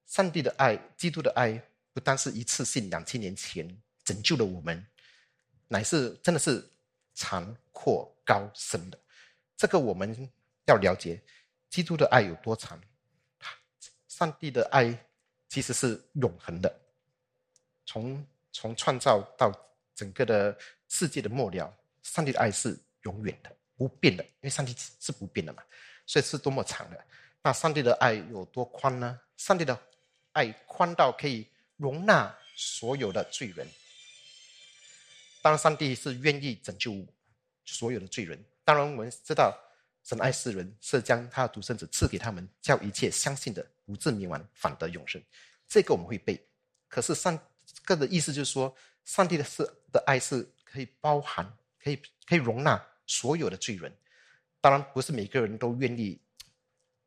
[0.08, 1.62] 上帝的爱，基督的爱，
[1.93, 4.84] 不单是一次性两千年前拯救了我们，
[5.67, 6.67] 乃是真的是
[7.13, 8.99] 长阔高深的。
[9.56, 10.30] 这个我们
[10.65, 11.21] 要了解。
[11.69, 12.82] 基督的爱有多长？
[14.08, 15.06] 上帝的爱
[15.47, 16.80] 其实是永恒的，
[17.86, 19.51] 从从创造到
[19.95, 20.57] 整个的
[20.88, 25.63] 世界的末了，上帝的爱是永远的、不变的，因为上帝是不变的嘛，
[26.05, 27.05] 所以是多么长的。
[27.41, 29.19] 那上帝的爱有多宽呢？
[29.38, 29.79] 上帝的
[30.33, 33.67] 爱宽到可以容纳所有的罪人。
[35.41, 36.93] 当然，上帝是愿意拯救
[37.63, 38.43] 所有的罪人。
[38.65, 39.57] 当然，我们知道
[40.03, 45.21] 神爱世人，是将他的独生子赐给他们，叫一切相信的不至灭亡，反得永生。
[45.67, 46.45] 这个我们会背。
[46.89, 47.39] 可是上
[47.95, 48.73] 个的意思就是说，
[49.04, 51.45] 上帝的是的爱是可以包含、
[51.84, 53.93] 可以可以容纳所有的罪人。
[54.62, 56.19] 当然，不是每个人都愿意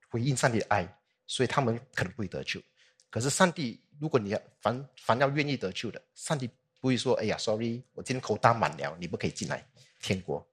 [0.09, 0.87] 回应上帝的爱，
[1.27, 2.61] 所以他们可能不会得救。
[3.09, 6.51] 可是上帝，如果你要凡凡要愿意得救的，上帝。
[6.81, 9.65] 不会说，哎呀，sorry，我今天口答满了，你不可以进来
[10.01, 10.45] 天国。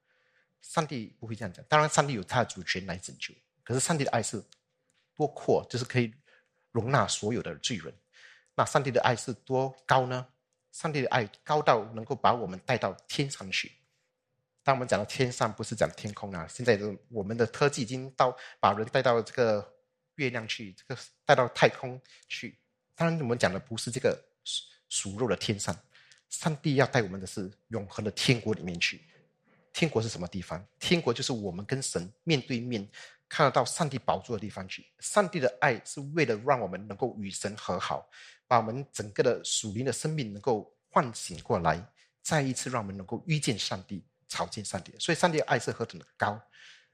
[0.62, 1.66] 上帝不会这样讲。
[1.68, 3.34] 当然，上帝有他的主权来拯救。
[3.64, 4.40] 可是，上帝的爱是
[5.16, 6.14] 多阔，就是可以
[6.72, 7.92] 容纳所有的罪人。
[8.60, 10.28] 那上帝的爱是多高呢？
[10.74, 13.72] 上帝的爱高到能够把我们带到天上去。
[14.64, 16.46] 当我们讲到天上，不是讲天空啊。
[16.50, 19.66] 现在的我们的科技已经到把人带到这个
[20.16, 22.60] 月亮去，这个带到太空去。
[22.96, 24.22] 当然，我们讲的不是这个
[24.90, 25.74] 熟肉的天上。
[26.28, 29.02] 上帝要带我们的是永恒的天国里面去。
[29.72, 30.62] 天国是什么地方？
[30.82, 32.86] 天国就是我们跟神面对面，
[33.30, 34.86] 看得到上帝宝座的地方去。
[35.00, 38.10] 上帝的爱是为了让我们能够与神和好，
[38.48, 41.82] 把我们整个的属灵的生命能够唤醒过来，
[42.22, 44.92] 再一次让我们能够遇见上帝，朝见上帝。
[45.00, 46.42] 所以，上帝的爱是何等的高。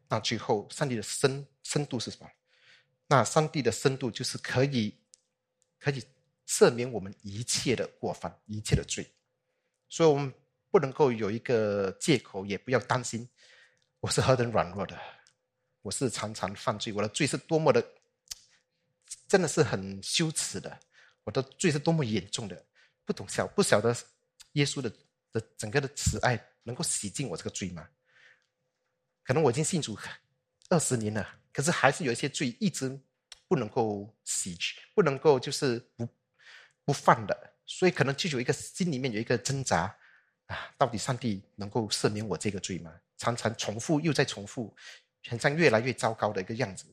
[0.07, 2.29] 那最后，上帝的深深度是什么？
[3.07, 4.95] 那上帝的深度就是可以，
[5.79, 6.03] 可以
[6.47, 9.09] 赦免我们一切的过犯，一切的罪。
[9.87, 10.33] 所以，我们
[10.69, 13.27] 不能够有一个借口，也不要担心
[14.01, 14.99] 我是何等软弱的，
[15.85, 17.85] 我是常常犯罪，我的罪是多么的，
[19.27, 20.79] 真的是很羞耻的，
[21.23, 22.65] 我的罪是多么严重的，
[23.05, 23.95] 不懂晓不晓得
[24.53, 24.91] 耶稣的
[25.31, 27.87] 的整个的慈爱能够洗净我这个罪吗？
[29.23, 29.95] 可能我已经信主
[30.69, 32.99] 二十年了，可是还是有一些罪一直
[33.47, 36.09] 不能够洗去，不能够就是不
[36.83, 37.53] 不犯的。
[37.67, 39.95] 所以可能就有一个心里面有一个挣扎
[40.47, 42.91] 啊，到底上帝能够赦免我这个罪吗？
[43.17, 44.75] 常常重复又再重复，
[45.27, 46.85] 很像越来越糟糕的一个样子。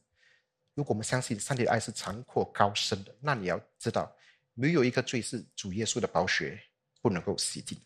[0.74, 4.14] 如果我们相信上帝的爱是长阔高深的，那你要知道，
[4.54, 6.60] 没有一个罪是主耶稣的宝血
[7.00, 7.78] 不能够洗净。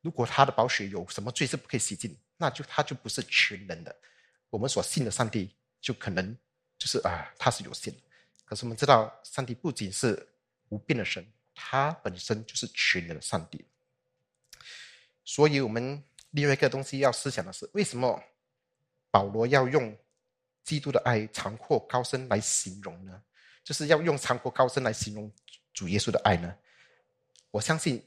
[0.00, 3.94] 如果他的宝血有什么罪是不可以洗净，那就他就不是全能的。
[4.50, 6.36] 我们所信的上帝就可能
[6.78, 8.00] 就是啊，他是有限的。
[8.44, 10.28] 可是我们知道，上帝不仅是
[10.68, 11.26] 无变的神。
[11.56, 13.64] 他本身就是全能的上帝，
[15.24, 18.20] 所以我们另外一个东西要思想的是：为什么
[19.14, 19.96] 保罗要用
[20.64, 23.22] 基督的爱长阔高深来形容呢？
[23.62, 25.30] 就是要用长阔高深来形容
[25.72, 26.52] 主耶稣的爱呢？
[27.52, 28.04] 我相信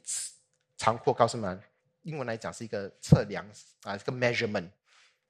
[0.75, 1.57] 长阔高深嘛，
[2.01, 3.49] 英文来讲是一个测量
[3.83, 4.69] 啊，一个 measurement，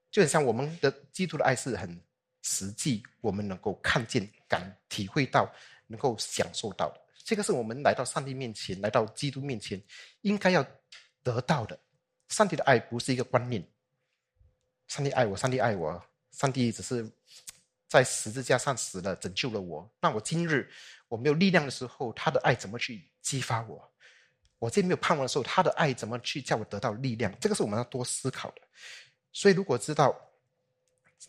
[0.09, 2.01] 就很像我们的基督的爱是很
[2.41, 5.47] 实际，我们能够看见、感体会到、
[5.85, 6.99] 能够享受到的。
[7.23, 9.79] 这个是我们来到上帝面前，来到基督面前，
[10.21, 10.65] 应该要
[11.21, 11.79] 得到的。
[12.29, 13.63] 上帝的爱不是一个观念。
[14.87, 17.09] 上帝爱我，上帝爱我，上帝只是
[17.87, 19.89] 在十字架上死了，拯救了我。
[19.99, 20.69] 那我今日
[21.07, 23.91] 我没有力量的时候，他的爱怎么去激发我？
[24.59, 27.33] 我今天没有盼望的时候，他的爱怎么去叫我得到力量？
[27.39, 28.61] 这个是我们要多思考的。
[29.31, 30.15] 所以，如果知道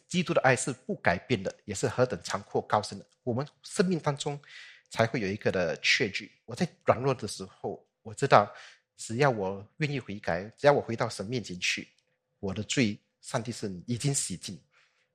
[0.07, 4.41] 基督的爱是不改变的，也是何等长阔高深的，我们生命当中。
[4.91, 6.33] 才会有一个的确据。
[6.47, 8.51] 我在软弱的时候，我知道，
[8.97, 11.87] 只要我愿意悔改，只要我回到神面前去，
[12.41, 14.61] 我的罪，上帝是已经洗净，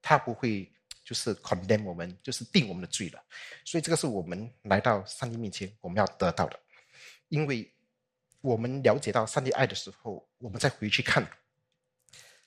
[0.01, 0.71] 他不会
[1.03, 3.23] 就是 condemn 我们，就是定我们的罪了。
[3.65, 6.59] 所以这个是我们来到上帝面前我们要得到的，
[7.29, 7.71] 因为
[8.41, 11.23] 我们了解到上帝爱的时候，我们再回去看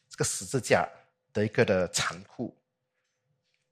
[0.09, 0.89] 这个十字架
[1.33, 2.57] 的一个的残酷。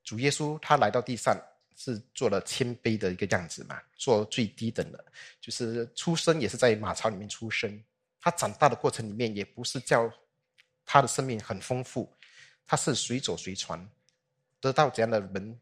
[0.03, 1.37] 主耶稣他来到地上。
[1.77, 5.05] 是做了谦卑的一个样子嘛，做最低等的，
[5.41, 7.83] 就是出生也是在马槽里面出生。
[8.21, 10.09] 他长大的过程里面，也不是叫
[10.85, 12.13] 他的生命很丰富，
[12.67, 13.89] 他是随走随传，
[14.61, 15.59] 得到怎样的门，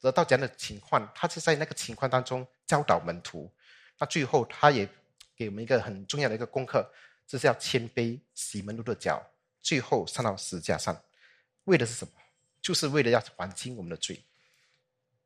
[0.00, 3.50] 得到怎样的情况，他是在那个情况当中教导门徒。
[3.98, 4.88] 那最后他也
[5.36, 6.88] 给我们一个很重要的一个功课，
[7.26, 9.24] 就是要谦卑，洗门徒的脚，
[9.62, 11.00] 最后上到石架上，
[11.64, 12.12] 为的是什么？
[12.60, 14.22] 就是为了要还清我们的罪。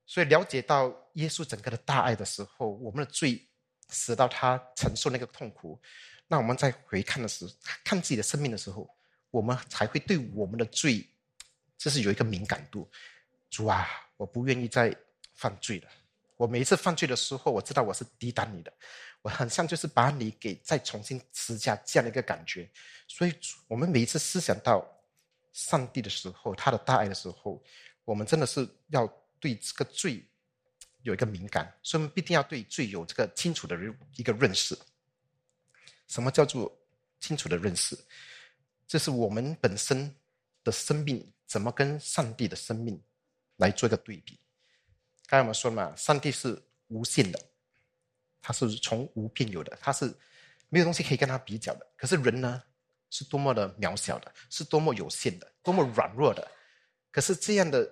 [0.07, 3.47] 所以了解到耶稣整个的大爱的时候，我们的罪
[3.91, 5.81] 使到他承受那个痛苦，
[6.27, 7.53] 那我们在回看的时候，
[7.85, 8.89] 看自己的生命的时候，
[9.31, 11.07] 我们才会对我们的罪，
[11.77, 12.89] 这是有一个敏感度。
[13.51, 14.95] 主啊，我不愿意再
[15.35, 15.89] 犯罪了，
[16.37, 18.73] 我每一次犯罪的时候，我知道我是抵挡你的，
[19.23, 22.69] 我很像就是把你给再重新施加这样的一个感觉。
[23.07, 23.33] 所以，
[23.67, 24.87] 我们每一次思想到
[25.53, 27.63] 上帝的时候，他的大爱的时候，
[28.05, 29.07] 我们真的是要
[29.41, 30.23] 对这个罪
[31.03, 33.79] 有一个敏感，所以我们必定要对罪有这个清楚的
[34.17, 34.79] 一个认识。
[36.07, 36.71] 什么叫做
[37.21, 37.97] 清楚的认识？
[38.89, 40.13] 这是我们本身
[40.65, 43.01] 的生命怎么跟上帝的生命
[43.57, 44.41] 来做一个对比。
[45.27, 47.39] 刚才我们说嘛，上帝是无限的，
[48.41, 50.07] 他是从无变有的，他是
[50.71, 51.87] 没有东西可以跟他比较的。
[51.99, 52.63] 可是人呢，
[53.11, 56.51] 是多么的渺小的，是多么有限的，多么软弱的。
[57.11, 57.87] 可是这样的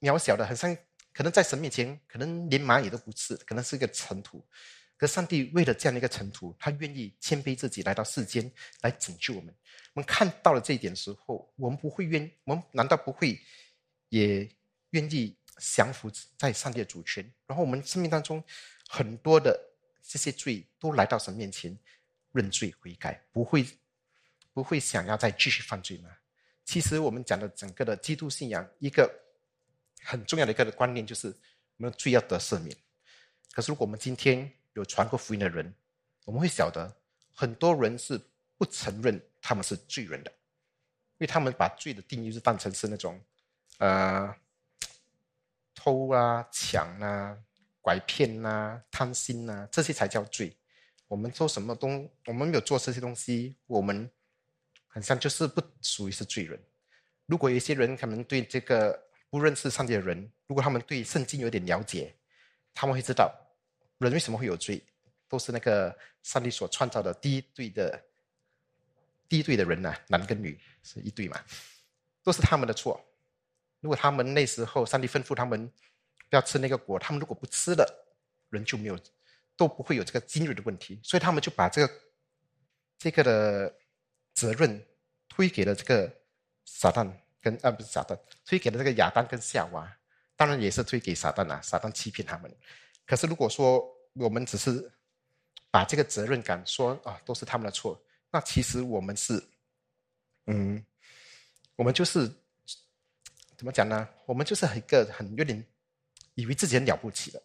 [0.00, 0.76] 渺小的，很像
[1.14, 4.46] 可能在神面前，可能连蚂蚁都不是，可能是一个尘土。
[4.98, 9.54] 可上帝为了这样的一个尘土，他愿意谦卑自己来到世间来拯救我们。
[9.94, 13.40] 我们看到了这一点的时候，我们不会愿，我们难道不会
[14.10, 14.46] 也
[14.90, 15.34] 愿意？
[15.60, 18.40] 降服在上帝的主权，然后我们生命当中
[18.88, 19.60] 很多的
[20.04, 21.76] 这些罪都来到神面前
[22.30, 23.66] 认罪悔改，不会
[24.52, 26.10] 不会想要再继续犯罪吗？
[26.64, 29.12] 其实我们讲的整个的基督信仰，一个
[30.04, 31.26] 很重要的一个观念就是
[31.78, 32.76] 我们罪要得赦免。
[33.50, 35.74] 可是如果我们今天有传过福音的人，
[36.24, 36.90] 我们会晓得
[37.34, 38.18] 很多人是
[38.56, 43.20] 不承认他们是罪人的，因为他们把罪的定义是当成是那种
[43.78, 44.34] 呃。
[45.80, 47.38] 偷啊、抢啊、
[47.80, 50.54] 拐骗啊、贪心啊，这些才叫罪。
[51.06, 54.10] 我们做什么东，我们没有做这些东西，我们
[54.88, 56.60] 好像就是不属于是罪人。
[57.26, 62.12] 如果有一些人可能对这个不认识上帝的人，如果他们对圣经有点了解，
[62.74, 63.32] 他们会知道
[63.98, 64.82] 人为什么会有罪，
[65.28, 68.02] 都是那个上帝所创造的第一对的
[69.28, 71.38] 第一对的人呐，男跟女是一对嘛，
[72.22, 73.04] 都是他们的错。
[73.80, 75.70] 如果他们那时候上帝吩咐他们
[76.28, 78.06] 不要吃那个果，他们如果不吃了，
[78.50, 78.98] 人就没有
[79.56, 81.94] 都不会有这个今日的问题，所以他们就把这个
[82.98, 83.74] 这个的
[84.34, 84.84] 责任
[85.28, 86.12] 推给了这个
[86.64, 89.96] 撒旦跟啊不是撒旦，推给了这个亚当跟夏娃，
[90.36, 92.52] 当然也是推给撒旦啊，撒旦欺骗他们。
[93.08, 94.92] 可是如果说我们只是
[95.72, 99.42] 把这个责任感说啊都是他们的错，那其实我们是
[100.46, 100.84] 嗯，
[101.74, 102.30] 我们就是。
[103.58, 104.08] 怎么讲呢？
[104.24, 105.66] 我们就是一个很有点
[106.34, 107.42] 以为自己很了不起的，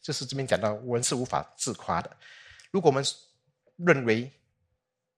[0.00, 2.16] 就是这边讲到，我们是无法自夸的。
[2.70, 3.04] 如果我们
[3.74, 4.30] 认为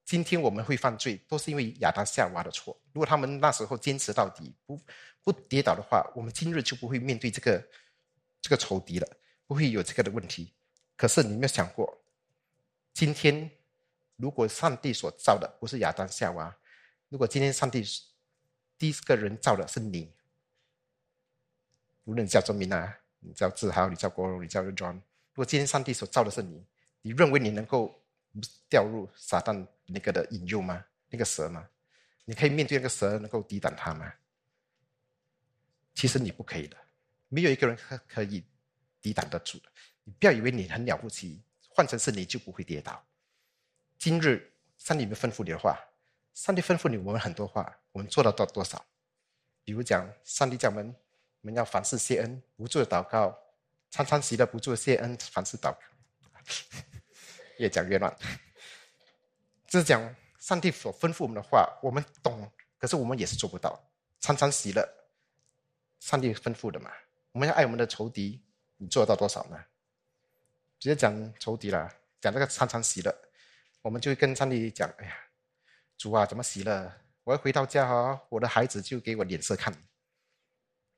[0.07, 2.75] 今天我们会犯罪，都是因为亚当夏娃的错。
[2.95, 4.81] 如果他们那时候坚持到底，不
[5.23, 7.63] 不跌倒的话，我们今日就不会面对这个
[8.41, 9.07] 这个仇敌了，
[9.51, 10.53] 不会有这个的问题。
[10.97, 12.01] 可是你有没有想过，
[12.93, 13.51] 今天
[14.15, 16.57] 如果上帝所造的不是亚当夏娃，
[17.09, 17.85] 如果今天上帝
[18.79, 20.15] 第一个人造的是你，
[22.05, 24.95] 无论你叫周明啊，你叫志豪，你叫国荣，你叫 John。
[24.95, 26.65] 如果今天上帝所造的是你，
[27.03, 28.01] 你认为你能够
[28.69, 30.85] 掉入撒旦那个的引诱吗？
[31.09, 31.69] 那个蛇吗？
[32.25, 34.15] 你可以面对那个蛇，能够抵挡它吗？
[35.93, 36.77] 其实你不可以的，
[37.29, 38.45] 没有一个人可可以
[39.01, 39.65] 抵挡得住的。
[40.05, 43.05] 你不要以为你很了不起，换成是你就不会跌倒。
[43.99, 45.79] 今日上帝没吩咐你的话。
[46.33, 48.83] 上帝吩咐你，我们很多话，我们做到多多少？
[49.65, 50.95] 比如讲，上帝叫我们，
[51.41, 53.37] 我们要凡事谢恩，不住的祷告，
[53.91, 55.79] 常常喜乐，不住的谢恩，凡事祷告。
[57.59, 58.17] 越讲越乱。
[59.67, 63.79] 这是讲上帝所吩咐我们的话，我们懂，可是我们也是做不到。
[64.21, 64.89] 常常喜乐，
[65.99, 66.91] 上帝吩咐的嘛。
[67.33, 68.41] 我们要爱我们的仇敌，
[68.81, 69.63] 你做得到多少呢？
[70.79, 71.87] 直接讲仇敌了，
[72.19, 73.15] 讲这个常常喜乐，
[73.83, 75.15] 我们就跟上帝讲，哎呀。
[75.99, 76.97] 主啊，怎么洗了？
[77.25, 79.71] 我一回到家哈，我的孩子就给我脸色看。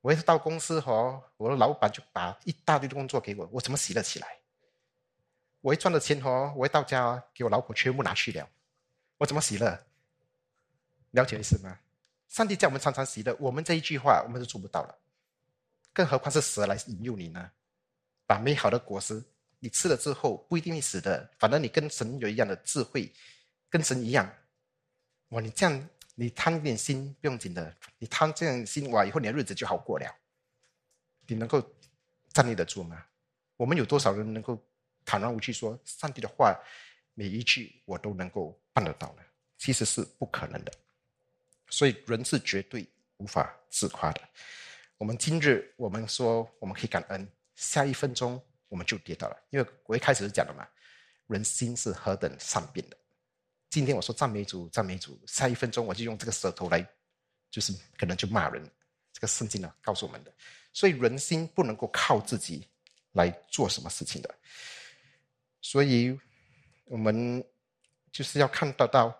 [0.00, 4.38] 我一到公司哈，我的老板就把一大堆的工作给我，我怎么洗得起来？
[5.60, 8.48] 我一赚了钱哈，我一到家给我老婆全部拿去了，
[9.18, 9.84] 我怎么洗了？
[11.10, 11.80] 了解意思吗？
[12.28, 14.98] 上帝叫我们常常洗的，我们这一句话我们是做不到了，
[15.92, 17.50] 更何况是蛇来引诱你呢？
[18.32, 19.22] 把美好的果实
[19.58, 23.12] 你吃了之后不一定会死的，反正你跟神有一样的智慧，
[23.68, 24.26] 跟神一样。
[25.28, 30.16] 哇，你这样，你贪一点心不用紧的，你贪这样心，哇，以后你的日子就好过了。
[31.26, 31.62] 你能够
[32.32, 33.04] 站立得住吗？
[33.58, 34.58] 我们有多少人能够
[35.04, 36.58] 坦然无惧说上帝的话，
[37.12, 39.22] 每一句我都能够办得到呢？
[39.58, 40.72] 其实是不可能的。
[41.68, 44.22] 所以人是绝对无法自夸的。
[44.96, 50.66] 我们今日我们说我们可以感恩，下一分钟我们就跌倒了，因为我一开始是讲了嘛，
[51.26, 52.96] 人心是何等善变的。
[53.70, 56.86] 今天我说赞美主，赞美主，下一分钟我就用这个舌头来，
[57.50, 58.62] 就是可能就骂人。
[59.12, 60.32] 这个圣经呢告诉我们的，
[60.72, 62.66] 所以人心不能够靠自己
[63.12, 64.34] 来做什么事情的。
[65.60, 66.18] 所以，
[66.84, 67.44] 我们
[68.10, 69.14] 就是要看得到，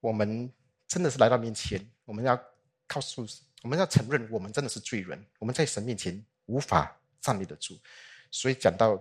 [0.00, 0.52] 我们
[0.86, 2.36] 真的是来到面前，我们要
[2.86, 3.26] 告诉，
[3.62, 7.80] 我们要承认，我们真的是罪人，我们在神面前无法站立得住。
[8.30, 9.00] 所以讲到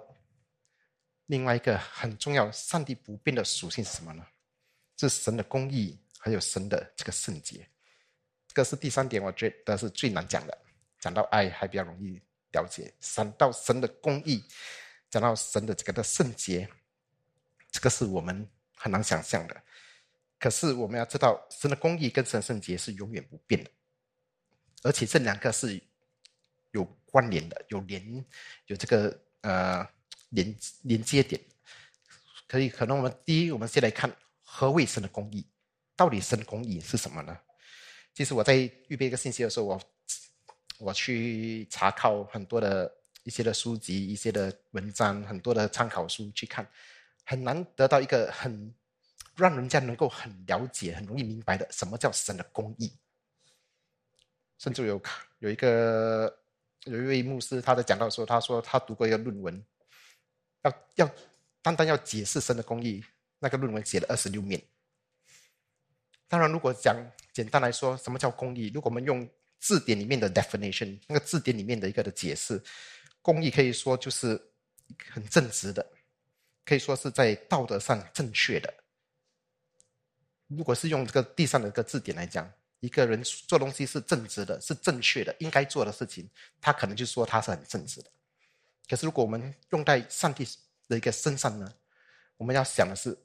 [1.25, 4.25] 另外一个很重要，上帝不变的属性是什么呢？
[4.97, 7.67] 是神的公义，还有神的这个圣洁。
[8.47, 10.57] 这个是第三点，我觉得是最难讲的。
[10.99, 14.43] 讲到爱还比较容易了解，讲到神的公义。
[15.09, 16.69] 讲到神的这个的圣洁，
[17.69, 19.61] 这个是我们很难想象的。
[20.39, 23.69] 可是我们要知道，神的公义跟神圣洁是永远不变的，
[24.83, 25.81] 而且这两个是
[27.11, 28.25] 关联的，有连
[28.65, 29.87] 有这个呃
[30.29, 31.39] 连连接点。
[32.47, 35.45] 可以，可能我们第一，我们先来看何谓神的公义，
[35.95, 37.37] 到底神的公义是什么呢？
[38.13, 38.55] 其实我在
[38.87, 39.81] 预备一个信息的时候，我
[40.79, 42.91] 我去查考很多的。
[43.23, 46.67] 一些的书籍、一些的文章、很多的参考书去看，
[47.23, 48.73] 很难得到一个很
[49.35, 52.91] 让人家能够很了解、很容易明白的什么叫神的公义。
[54.57, 54.99] 甚至有
[55.37, 56.35] 有一个
[56.85, 59.65] 有一位牧师，他在讲到说，他说他读过一个论文，
[60.63, 61.15] 要要
[61.61, 63.03] 单单要解释神的公义，
[63.39, 64.61] 那个论文写了二十六面。
[66.27, 66.95] 当然，如果讲
[67.33, 68.71] 简单来说，什么叫公义？
[68.73, 69.29] 如果我们用
[69.59, 72.61] 字典里面的 definition，那个字典里面的一个的解释。
[73.21, 74.41] 公义可以说就是
[75.11, 75.85] 很正直的，
[76.65, 78.73] 可以说是在道德上正确的。
[80.47, 82.51] 如果是用这个地上的一个字典来讲，
[82.81, 86.29] 一个人做东西是正直的，是正确的，应该做的事情，
[86.59, 88.09] 他可能就说他是很正直的。
[88.89, 90.45] 可是如果我们用在上帝
[90.89, 91.73] 的一个身上呢，
[92.37, 93.17] 我们要想的是，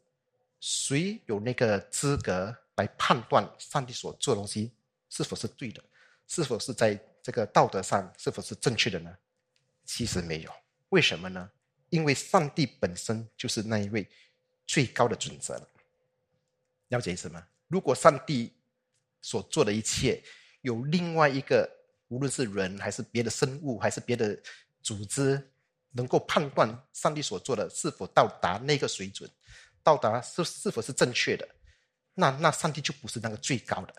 [0.61, 4.73] 谁有那个资格来判断上帝所做的东西
[5.09, 5.83] 是否是对的，
[6.29, 9.17] 是否是在这个道德上是否是正确的呢？
[9.85, 10.53] 其实没有，
[10.91, 11.51] 为什么呢？
[11.89, 14.07] 因为上帝本身就是那一位
[14.67, 15.69] 最高的准则了。
[16.89, 17.47] 了解意思吗？
[17.69, 18.53] 如果上帝
[19.23, 20.23] 所做的一切
[20.63, 21.69] 有另外一个，
[22.09, 24.39] 无论是人还是别的生物还是别的
[24.83, 25.51] 组织，
[25.91, 29.31] 能够判断上帝所做的是否到达那个水准，
[29.83, 31.49] 到达是是否是正确的，
[32.15, 33.95] 那那上帝就不是那个最高的。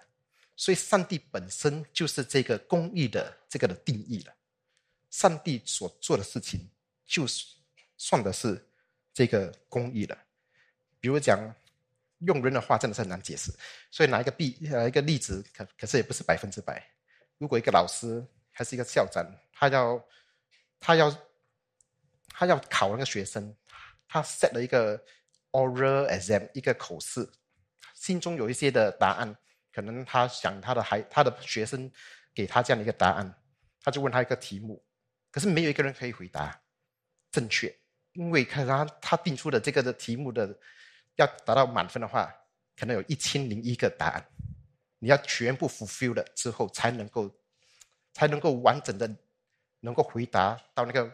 [0.55, 4.33] 所以，上帝本身就是这个公义的这个的定义了。
[5.11, 6.67] 上帝所做的事情，
[7.05, 7.45] 就是
[7.95, 8.67] 算的是
[9.13, 10.17] 这个公义了。
[10.99, 11.39] 比如讲，
[12.19, 13.51] 用人的话真的是很难解释，
[13.91, 16.83] 所以拿一个例呃一个例子，可可是也不是百分之百。
[17.37, 20.03] 如果一个老师还是一个校长，他要
[20.79, 21.15] 他要
[22.29, 23.55] 他要考那个学生，
[24.07, 24.97] 他 set 了一个
[25.51, 27.29] oral exam 一个口试，
[27.93, 29.35] 心中有一些的答案，
[29.71, 31.91] 可能他想他的孩他的学生
[32.33, 33.33] 给他这样的一个答案，
[33.81, 34.83] 他就问他一个题目。
[35.29, 36.59] 可是没有一个人可以回答
[37.31, 37.71] 正确，
[38.13, 40.57] 因为看他他定出的这个的题目的
[41.17, 42.33] 要达到满分的话，
[42.75, 44.25] 可能有一千零一个答案，
[44.99, 47.29] 你要全部 fulfill 了之后，才能够
[48.13, 49.07] 才能够完整的
[49.81, 51.11] 能够回答到那个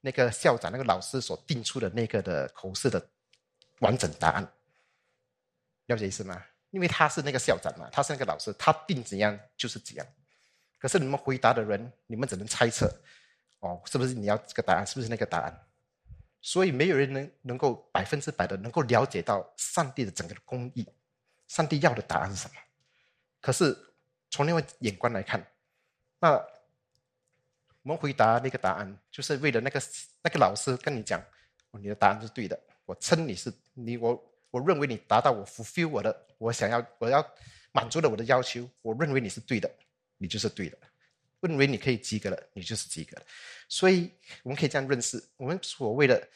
[0.00, 3.08] 那个校长那个老师所定出的那个的口试的
[3.80, 4.52] 完整答案，
[5.86, 6.42] 了解意思吗？
[6.70, 10.06] 因为他是那个校长嘛，他是那个老师，他定怎样就是怎样。
[10.78, 12.88] 可是你们回答的人，你们只能猜测。
[13.58, 14.86] 哦，是不是你要这个答案？
[14.86, 15.66] 是不是那个答案？
[16.42, 20.86] 所以没有人能能够百分之百的能够了解到上帝的整个的公义，
[21.48, 22.54] 上帝要的答案是什么？
[23.40, 23.76] 可是
[24.30, 25.46] 从另外眼光来看，
[26.18, 26.32] 那
[27.82, 29.82] 我们回答那个答案，就是为了那个
[30.22, 31.22] 那个老师跟你讲，
[31.72, 37.26] 你的答案是对的，我称你是你我我认为你达到我 fulfill 我的我想要我要
[37.72, 39.70] 满足了我的要求，我认为你是对的，
[40.16, 40.78] 你就是对的。
[41.40, 43.26] 认为你可以及格了，你就是及格了。
[43.68, 44.10] 所以
[44.42, 46.28] 我们可以这样认识：我们所谓的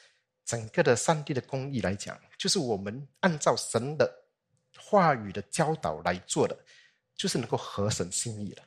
[0.44, 4.10] 整个的上帝的公义来讲，就是我们按照神的
[4.78, 6.56] 话语的教导来做的，
[7.16, 8.62] 就是能够合神心意了。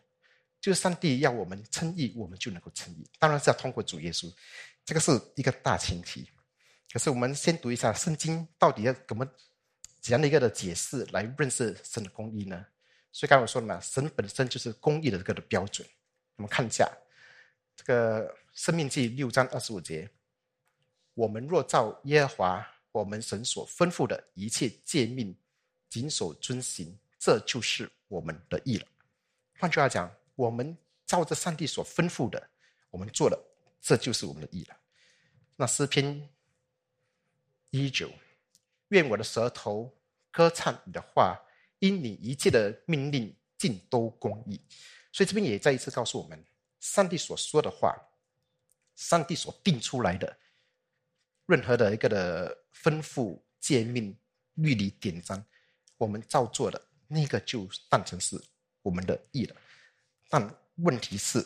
[0.60, 3.08] 就是上帝要我们称义，我们就能够称义。
[3.20, 4.34] 当然是要通过主耶稣，
[4.84, 6.30] 这个是一个大前提。
[6.92, 9.26] 可是我们先读一下圣经，到底要怎么
[10.02, 12.66] 怎样的一个的解释来认识神的公义呢？
[13.12, 15.88] 所以刚才我说了嘛，神本身就是公义的这个的标准。
[16.38, 16.88] 我们看一下
[17.76, 20.10] 这个《生命记》六章二十五节
[21.16, 25.36] ：“我们若照耶和华我们神所吩咐的一切诫命，
[25.90, 28.88] 谨守遵行，这就是我们的义了。”
[29.60, 30.78] 换句话讲，我们
[31.08, 32.50] 照着上帝所吩咐的，
[32.92, 33.38] 我们做了，
[33.82, 34.78] 这就是我们的义了。
[35.56, 36.30] 那诗篇
[37.72, 38.12] 一九
[38.90, 39.92] ：“愿我的舌头
[40.30, 41.36] 歌唱你的话，
[41.80, 44.62] 因你一切的命令尽都公义。”
[45.18, 46.46] 所以这边也再一次告诉我们，
[46.80, 47.98] 上帝所说的话，
[48.96, 50.38] 上帝所定出来的
[51.48, 54.16] 任何的一个的吩咐、诫命、
[54.54, 55.44] 律例、典章，
[55.98, 58.40] 我们照做的那个就当成是
[58.84, 59.56] 我们的义了。
[60.30, 61.44] 但问题是，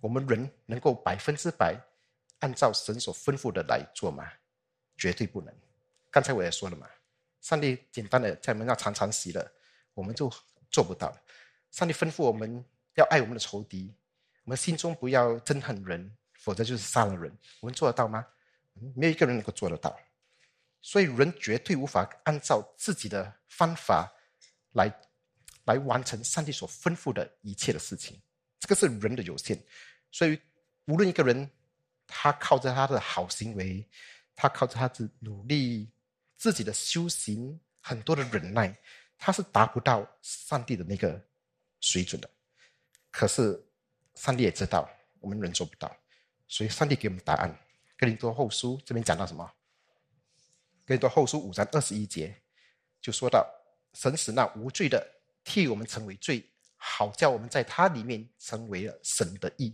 [0.00, 1.80] 我们人能够百分之百
[2.40, 4.28] 按照神所吩咐的来做吗？
[4.98, 5.54] 绝对不能。
[6.10, 6.90] 刚才我也说了嘛，
[7.40, 9.52] 上帝简单的在门上常常洗了，
[9.94, 10.28] 我们就
[10.68, 11.22] 做不到了。
[11.70, 12.64] 上帝吩咐我们
[12.94, 13.92] 要爱我们的仇敌，
[14.44, 17.36] 我们心中不要憎恨人，否则就是杀了人。
[17.60, 18.26] 我们做得到吗？
[18.94, 19.96] 没有一个人能够做得到。
[20.82, 24.12] 所以人绝对无法按照自己的方法
[24.72, 24.92] 来
[25.64, 28.20] 来完成上帝所吩咐的一切的事情。
[28.60, 29.58] 这个是人的有限。
[30.10, 30.38] 所以
[30.84, 31.50] 无论一个人，
[32.06, 33.88] 他靠着他的好行为，
[34.36, 35.90] 他靠着他的努力，
[36.36, 38.76] 自己的修行，很多的忍耐，
[39.16, 41.18] 他是达不到上帝的那个
[41.80, 42.28] 水准的。
[43.14, 43.64] 可是
[44.16, 44.90] 上帝也知道
[45.20, 45.88] 我们人做不到，
[46.48, 47.58] 所以上帝给我们答案。
[47.96, 49.48] 哥林多后书这边讲到什么？
[50.84, 52.36] 哥林多后书五章二十一节
[53.00, 53.48] 就说到：
[53.92, 55.00] 神使那无罪的
[55.44, 56.44] 替我们成为罪，
[56.74, 59.72] 好叫我们在他里面成为了神的义。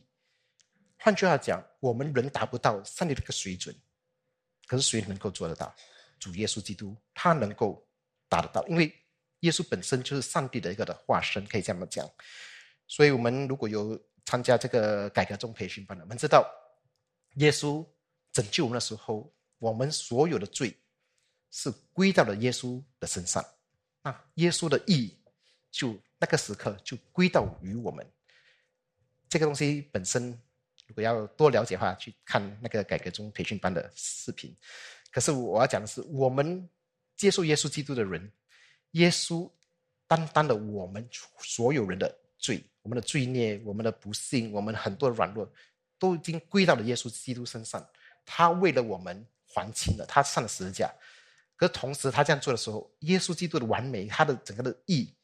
[0.98, 3.74] 换句话讲，我们人达不到上帝这个水准，
[4.66, 5.74] 可是谁能够做得到？
[6.18, 7.88] 主耶稣基督他能够
[8.28, 8.94] 达得到，因为
[9.40, 12.06] 耶稣本身就是上帝的一个的化身，可以这样讲。
[12.90, 16.44] 所以，我们如果有参加这个改革中培训班的，我们知道
[17.36, 17.86] 耶稣
[18.32, 20.76] 拯救我们的时候，我们所有的罪
[21.52, 23.44] 是归到了耶稣的身上。
[24.02, 25.16] 那耶稣的义
[25.70, 28.04] 就那个时刻就归到于我们。
[29.28, 30.36] 这个东西本身。
[30.88, 34.52] 如果要多了解的话，去看那个改革中培训班的视频。
[35.12, 36.68] 可是我要讲的是，我们
[37.16, 38.28] 接受耶稣基督的人，
[38.92, 39.48] 耶稣
[40.08, 45.48] 担当了我们所有人的罪，我们的罪孽，我们的不幸，我们很多软弱，
[45.98, 47.86] 都已经归到了耶稣基督身上。
[48.24, 50.92] 他为了我们还清了，他上了十字架。
[51.56, 55.14] 可同时，他这样做的时候，耶稣基督的完美，他的整个的义，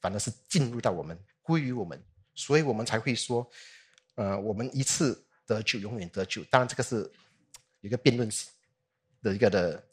[0.00, 2.02] 反而是进入到我们，归于我们，
[2.34, 3.48] 所以我们才会说。
[4.16, 6.44] 呃，我们一次得救，永远得救。
[6.50, 7.10] 当然，这个是
[7.80, 8.28] 一个辩论
[9.22, 9.88] 的一个的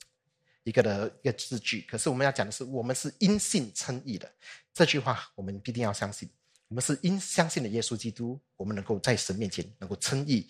[0.64, 1.82] 一个的一个字句。
[1.82, 4.30] 可是我们要讲的是，我们是因信称义的。
[4.74, 6.28] 这句话我们必定要相信。
[6.68, 10.50] 我们是因相信的耶稣基督，我们能够在神面前能够称义，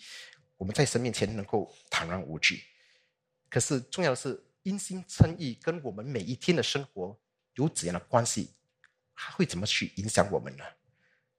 [0.56, 2.62] 我们在神面前能够坦然无惧。
[3.48, 7.18] 可是重要的是，因心称义跟我们每一天的生活
[7.54, 8.50] 有怎样的关系？
[9.14, 10.64] 它会怎么去影响我们呢？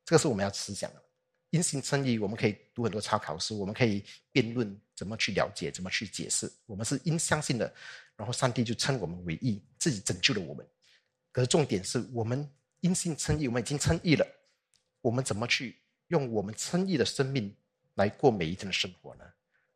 [0.05, 1.03] 这个是我们要思想的。
[1.51, 6.51] 因信称义，我们可以读很多参考书，我们可以辩论怎么去了解，怎么去解释。
[6.65, 7.73] 我们是因相信的，
[8.15, 10.65] 然后上帝就称我们为义，自己拯救了我们。
[11.31, 12.47] 可是重点是我们
[12.81, 14.25] 因信称义，我们已经称义了，
[15.01, 17.55] 我们怎么去用我们称义的生命
[17.95, 19.23] 来过每一天的生活呢？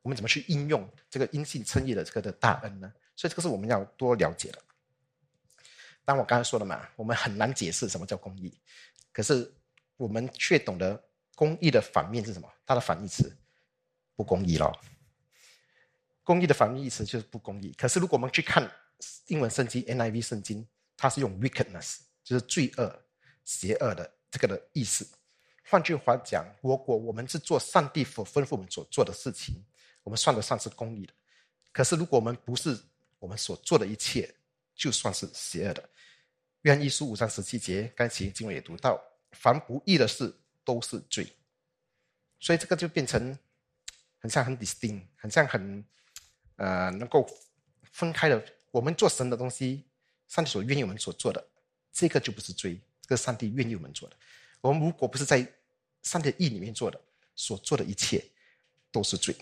[0.01, 2.91] 我们怎么去应用这个因信称义的这个的大恩呢？
[3.15, 4.61] 所以这个是我们要多了解的。
[6.05, 8.53] 当我刚才说了嘛，我们很难解释什么叫公义，
[9.11, 9.53] 可是
[9.97, 11.03] 我们却懂得。
[11.35, 12.47] 公益的反面是什么？
[12.63, 13.35] 它的反义词
[14.15, 14.71] 不公义咯。
[16.23, 17.73] 公益的反义词就是不公义。
[17.75, 18.71] 可是如果我们去看
[19.25, 20.65] 英文圣经 NIV 圣经，
[20.95, 23.03] 它是用 wickedness，就是罪恶、
[23.43, 25.07] 邪恶的这个的意思。
[25.69, 29.63] 换句话讲，如果我们是做上帝所吩咐我们所做的事情，
[30.01, 31.13] 我们算得上是公义的。
[31.71, 32.75] 可是如果我们不是，
[33.19, 34.33] 我们所做的一切
[34.73, 35.89] 就算是邪恶的。
[36.63, 38.99] 约翰一书五章十七节，刚才经文也读到，
[39.33, 40.35] 凡不义的事。
[40.65, 41.27] 都是罪，
[42.39, 43.37] 所以这个就变成
[44.17, 45.83] 很像很 distinct，很像很
[46.55, 47.29] 呃能够
[47.91, 48.41] 分开的。
[48.71, 49.83] 我们做神的东西，
[50.29, 51.45] 上帝所愿意我们所做的，
[51.91, 52.79] 这个就不是罪，
[53.15, 54.15] 这上帝愿意我们做的。
[54.61, 55.47] 我们如果不是在
[56.01, 56.99] 上帝意里面做的，
[57.35, 58.23] 所做的一切
[58.91, 59.35] 都是罪。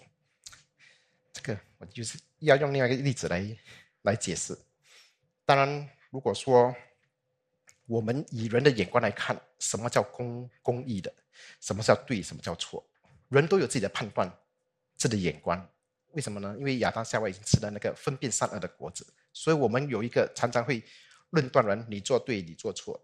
[1.31, 3.57] 这个我就是要用另外一个例子来
[4.01, 4.57] 来解释。
[5.45, 6.75] 当然，如果说。
[7.87, 11.13] 我们以人的眼光来看，什么叫公公义的，
[11.59, 12.81] 什么叫对，什么叫错？
[13.27, 14.31] 人都有自己的判断，
[14.95, 15.69] 自己的眼光。
[16.11, 16.55] 为什么呢？
[16.57, 20.81] 因为亚当夏娃已经吃了那个分辨善恶的果子，所以我们有一个常常会
[21.31, 22.97] 论断人，你做对，你做错。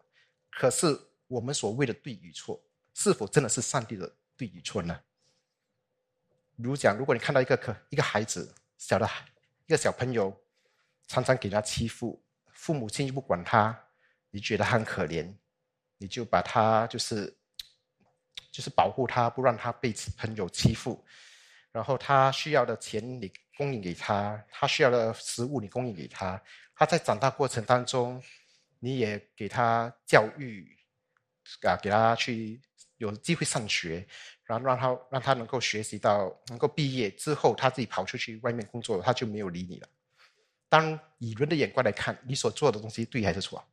[0.52, 2.62] 可是我们所谓的对与错，
[2.93, 5.00] 是否真的是上帝的对与错呢？
[6.56, 9.08] 如讲，如果你看到一个可一个孩子，小的
[9.66, 10.36] 一个小朋友，
[11.08, 13.78] 常常给他欺负，父母亲又不管他。
[14.30, 15.34] 你觉得他很可怜，
[15.98, 17.36] 你就把他就是
[18.52, 21.04] 就是保护他，不让他被朋友欺负。
[21.72, 26.41] 然后他需要的钱你供应给他，他需要的食物你供应给他。
[26.76, 28.22] 他在长大过程当中，
[28.80, 30.78] 你也给他教育
[31.62, 32.62] 啊，给他去
[32.98, 34.06] 有机会上学，
[34.44, 39.88] 然后让他让他能够学习到能够毕业之后，他自己跑出去外面工作，他就没有理你了。
[40.70, 43.64] 当以人的眼光来看，你所做的东西对还是错？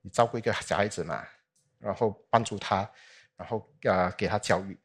[0.00, 1.26] 你照顾一个小孩子嘛，
[1.78, 2.90] 然后帮助他，
[3.36, 4.78] 然后呃给他教育。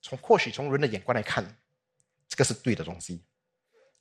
[0.00, 1.44] 从或许从人的眼光来看，
[2.28, 3.24] 这个是对的东西。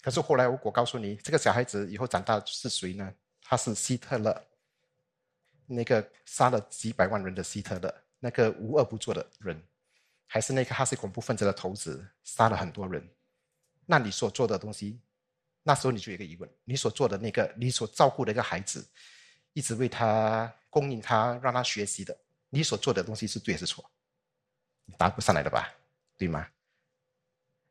[0.02, 3.14] 可是后来我我告诉你，这个小孩子以后长大是谁呢？
[3.54, 4.46] 他是希特勒，
[5.68, 9.62] 那个杀了几百万人的希特勒，那个无恶不作的人，
[10.26, 13.08] 还是那个哈斯恐怖分子的头子，杀了很多人。
[13.86, 15.00] 那你所做的东西？
[15.62, 18.84] 那时候你就有一个疑问：你所做的那个，你所照顾的一个孩子，
[19.54, 22.18] 一直为他供应他，让他学习的，
[22.50, 23.88] 你所做的东西是对还是错？
[24.98, 25.72] 答不上来的吧？
[26.18, 26.50] 对吗？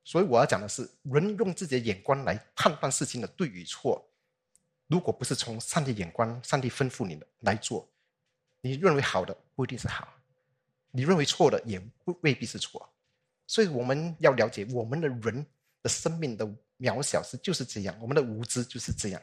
[0.04, 4.08] 所以我要讲的是，人用自己的眼光来判断事情的对与错，
[4.92, 7.88] 如果不是从上帝眼光、上帝吩咐你的来做，
[8.60, 10.06] 你认为好的不一定是好，
[10.90, 12.88] 你认为错的也不未必是错。
[13.46, 15.46] 所以我们要了解我们的人
[15.82, 16.48] 的生命的。
[16.82, 19.22] 渺小是就是这样，我们的无知就是这样。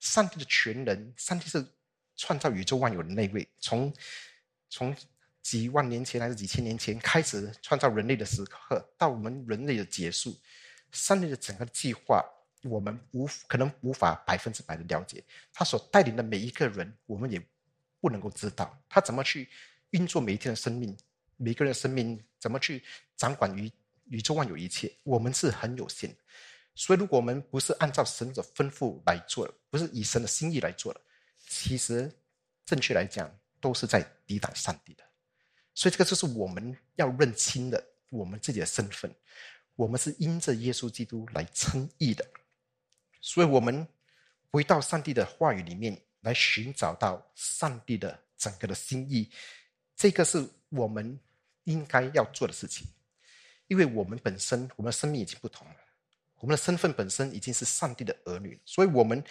[0.00, 1.64] 上帝的全能，上帝是
[2.14, 3.48] 创造宇宙万有的那位。
[3.58, 3.90] 从
[4.68, 4.94] 从
[5.40, 10.36] 几万年前还是几千年前开始创造人类的时刻，到我们人类的结束，
[10.92, 12.22] 上帝的整个计划，
[12.62, 15.22] 我们无可能无法百分之百的了解。
[15.52, 17.40] 他所带领的每一个人，我们也
[18.00, 19.48] 不能够知道他怎么去
[19.90, 20.96] 运作每一天的生命，
[21.36, 22.82] 每个人的生命怎么去
[23.16, 23.70] 掌管于
[24.06, 26.14] 宇宙万有一切，我们是很有限。
[26.74, 31.00] 所以，如果我们不是按照神的吩咐来做的，不是以神的心意来做的，
[31.46, 32.10] 其实
[32.64, 33.30] 正确来讲，
[33.60, 35.04] 都是在抵挡上帝的。
[35.74, 39.12] 所以，这个就是我们要认清的，我们自己的身份。
[39.74, 42.24] 我们是因着耶稣基督来称义的。
[43.20, 43.86] 所以，我们
[44.50, 49.30] 回到上帝的话语里面来寻找到上帝的整个的心意，
[49.94, 51.18] 这个是我们
[51.64, 52.86] 应该要做的事情。
[53.68, 55.76] 因为我们本身，我们的生命已经不同了。
[56.36, 59.22] 我们的身份本身已经是上帝的儿女，所以我们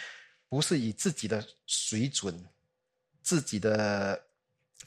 [0.47, 2.45] 不是以自己的水准、
[3.21, 4.23] 自己的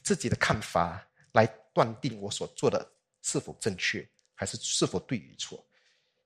[0.01, 2.89] 自己的看法来断定我所做的
[3.21, 5.63] 是否正确，还是是否对与错。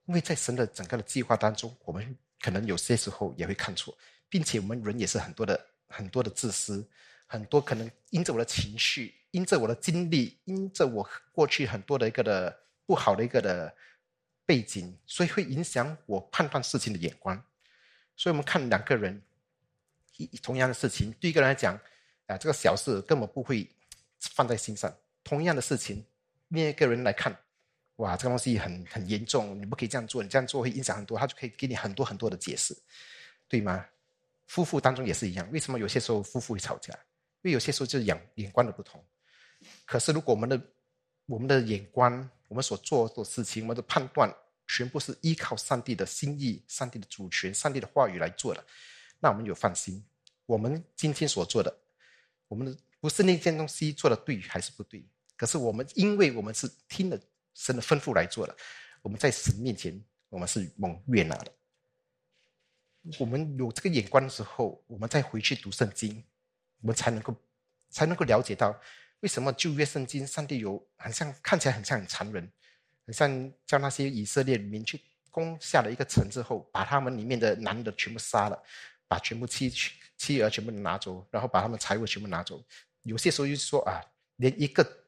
[0.06, 3.98] 因为在神的整个的计划当中，我们可能有些时候也会看错，
[4.30, 6.88] 并且我们人也是很多的很多的自私，
[7.26, 13.74] 很多可能因着我的情绪，因着我的经历，因着我过去很多的一个的不好的一个的。
[14.48, 17.36] 背景，所以会影响我判断事情的眼光。
[18.16, 19.22] 所以，我们看两个人，
[20.16, 21.78] 一同样的事情，对一个人来讲，
[22.28, 23.70] 啊，这个小事根本不会
[24.22, 24.90] 放在心上；
[25.22, 26.02] 同样的事情，
[26.48, 27.38] 另一个人来看，
[27.98, 32.78] 哇，这个东西很很严重，你不可以这样做，你这样做会影响很多，他就可以给你很多很多的解释，
[33.48, 33.86] 对吗？
[34.48, 36.94] 夫妇当中也是一样，为什么有些时候夫妇会吵架？
[37.42, 39.04] 因为有些时候就是眼眼光的不同。
[39.86, 40.62] 可是，如果我们的
[41.26, 44.34] 我们的眼光，我们所做的事情，我们的判断，
[44.68, 48.64] 全部是依靠上帝的心意、上帝的主权、上帝的话语来做的。
[49.20, 50.04] 那我们有放心，
[50.46, 51.76] 我们今天所做的，
[52.48, 55.04] 我们的不是那件东西做的对还是不对？
[55.36, 57.20] 可是我们，因为我们是听了
[57.58, 58.56] 神的吩咐来做的，
[59.02, 60.00] 我们在神面前，
[60.30, 61.52] 我们是蒙悦纳的。
[63.20, 66.24] 我们有这个眼光的时候，我们再回去读圣经，
[66.82, 67.36] 我们才能够
[67.90, 68.80] 才能够了解到。
[69.22, 72.48] 为什么旧约圣经上帝有很像看起来很像很残忍，
[73.08, 75.02] 很像叫那些以色列民去
[75.32, 78.64] 攻下了一个城之后，把他们里面的男的全部杀了，
[79.08, 79.74] 把全部妻
[80.16, 82.64] 妻儿全部拿走，然后把他们财物全部拿走。
[83.02, 84.00] 有些时候又说啊，
[84.36, 85.06] 连一个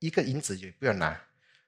[0.00, 1.18] 一个银子也不要拿。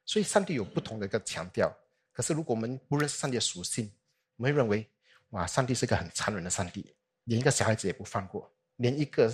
[0.07, 1.70] 所以上帝有不同的一个强调。
[2.12, 3.92] 可是如果我们不认识上帝的属性，
[4.36, 4.88] 我们会认为
[5.30, 9.30] 哇，上帝是个很残忍的上帝，连一个小孩子也不放过，连一个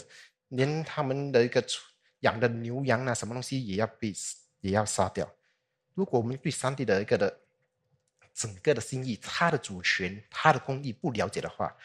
[0.49, 1.65] 连他们的一个。
[2.23, 4.15] 养的牛羊啊，什么东西也要被
[4.61, 5.29] 也要杀掉。
[5.93, 7.37] 如果我们对上帝的一个的
[8.33, 11.77] 整个的心意、他的主权、他的公义不了解的话，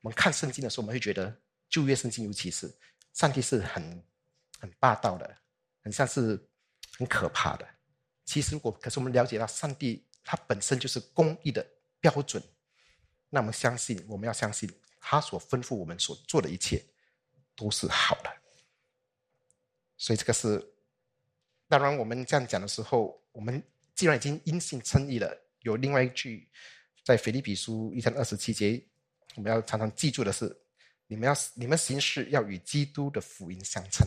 [0.00, 1.32] 我们看圣经的时候，我们会觉得
[1.68, 2.68] 旧约圣经尤其是
[3.12, 4.04] 上帝是很
[4.58, 5.32] 很霸道的，
[5.80, 6.44] 很像是
[6.98, 7.64] 很可怕的。
[8.24, 11.66] 其实，如果可是我们了解到上帝他本身就是公义的
[12.00, 12.42] 标准，
[13.28, 16.82] 那我们相信，我们要相信他所吩咐我们所做的一切
[17.54, 18.32] 都是好的。
[19.96, 20.72] 所以这个是，
[21.68, 23.62] 当然我们这样讲的时候，我们
[23.94, 26.48] 既然已经因信称义了，有另外一句，
[27.04, 28.82] 在腓立比书一章二十七节，
[29.36, 30.56] 我们要常常记住的是：
[31.06, 34.06] 你们要你们行事要与基督的福音相称。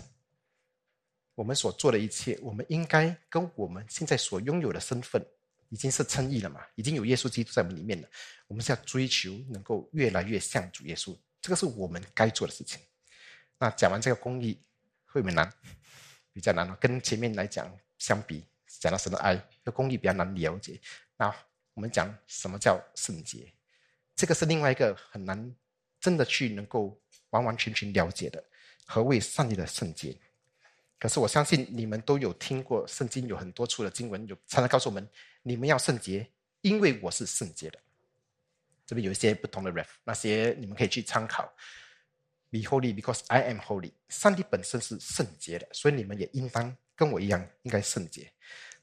[1.37, 5.23] 我们所做的一切，我们应该跟我们现在所拥有的身份
[5.69, 6.65] 已经是称义了嘛？
[6.73, 8.09] 已经有耶稣基督在我们里面了。
[8.47, 12.81] 我们是要追求能够越来越像主耶稣，这个是我们该做的事情。
[13.59, 14.59] 那讲完这个公义。
[15.09, 15.51] 会不会难？
[16.33, 20.79] 比较难了，跟前面来讲相比，讲到神的爱的公义比较难了解。
[21.15, 21.33] 那
[21.73, 23.51] 我们讲什么叫圣洁，
[24.15, 25.55] 这个是另外一个很难
[25.99, 28.43] 真的去能够完完全全了解的，
[28.85, 30.15] 何谓上帝的圣洁？
[30.99, 35.07] 可是我相信你们都有听过圣经有很多处的经文，有常常告诉我们，
[35.43, 36.27] 你们要圣洁，
[36.61, 37.79] 因为我是圣洁的。
[38.83, 41.43] 这边有一些不同的 ref，那些你们可以去参考。
[42.49, 43.91] Be holy because I am holy。
[44.09, 48.31] 上帝本身是圣洁的，所以你们也应当跟我一样，应该圣洁。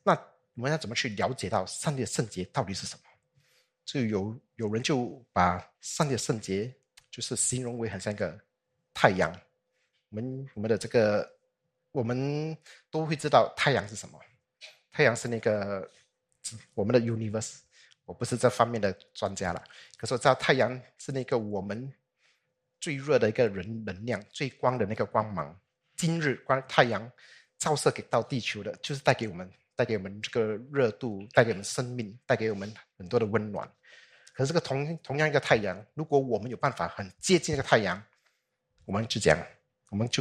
[0.04, 0.12] 那
[0.54, 3.02] 我们要怎么去了解到上帝的圣洁到底是什么？
[3.84, 6.72] 就有有人就把上帝的圣洁
[7.10, 8.38] 就是形容为很像一个
[8.92, 9.32] 太阳。
[10.10, 11.33] 我们我们的这个。
[11.94, 12.58] 我们
[12.90, 14.18] 都会知道太阳是什么，
[14.90, 15.88] 太阳是那个
[16.74, 17.58] 我们的 universe。
[18.04, 19.64] 我不是这方面的专家了，
[19.96, 21.90] 可是我知道太阳是那个我们
[22.80, 25.56] 最热的一个人能量，最光的那个光芒。
[25.96, 27.08] 今日光太阳
[27.58, 33.66] 照射给到地球的，就是带给我们带给我们这个热度，带给我们生命，带给我们很多的温暖。
[34.34, 38.02] 可是这个同同样一个太阳，如果我们有办法很接近这个太阳，
[38.84, 39.38] 我们就讲，
[39.90, 40.20] 我们就。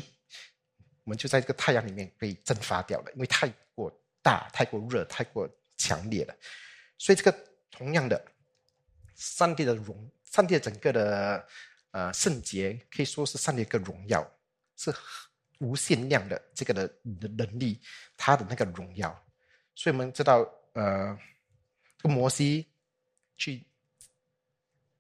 [1.04, 3.92] 我们就在这个太阳里面被蒸发掉了，因为太过
[4.22, 6.36] 大、太过热、太过强烈了。
[6.98, 7.38] 所以这个
[7.70, 8.26] 同样的，
[9.16, 11.48] 上帝的荣，上帝整个的
[11.92, 14.26] 呃圣洁，可以说是上帝一个荣耀，
[14.78, 14.94] 是
[15.60, 16.88] 无限量的这个的
[17.20, 17.82] 的能力，
[18.16, 19.10] 他的那个荣耀。
[19.76, 20.40] 所以我们知道，
[20.74, 21.18] 呃，
[21.98, 22.72] 这个摩西
[23.38, 23.66] 去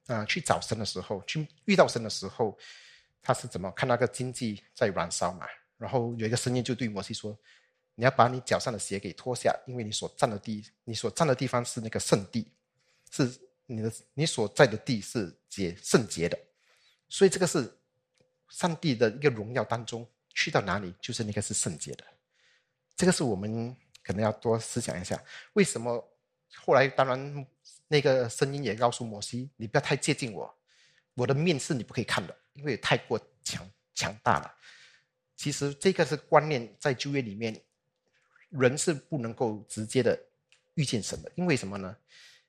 [0.07, 2.57] 啊去找神的时候，去遇到神的时候，
[3.21, 5.47] 他是怎么看那个经济在燃烧嘛？
[5.83, 7.37] 然后有一个声音就对摩西说
[7.95, 12.47] ：“你要把你脚上的鞋给脱下，因为你所站的地，你所站的地方是那个圣地，
[13.11, 13.29] 是
[13.65, 16.39] 你的你所在的地是洁圣洁的，
[17.09, 17.69] 所以这个是
[18.47, 22.05] 上帝的一个荣耀当中，去到哪里就是那个是圣洁的。
[22.95, 25.21] 这个是我们可能要多思想一下，
[25.51, 26.01] 为什么
[26.55, 27.45] 后来当然
[27.89, 30.57] 那个声音也告诉摩西，你不要太接近我，
[31.13, 34.49] 我的面是你不可以看的，因为太过强强大了。”
[35.43, 37.61] 其实这个是观念，在旧约里面，
[38.47, 40.17] 人是不能够直接的
[40.75, 41.93] 遇见神的，因为什么呢？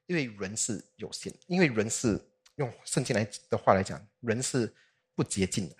[0.06, 2.24] 因为人是有限，因为人是
[2.54, 4.72] 用圣经来的话来讲，人是
[5.12, 5.76] 不洁净的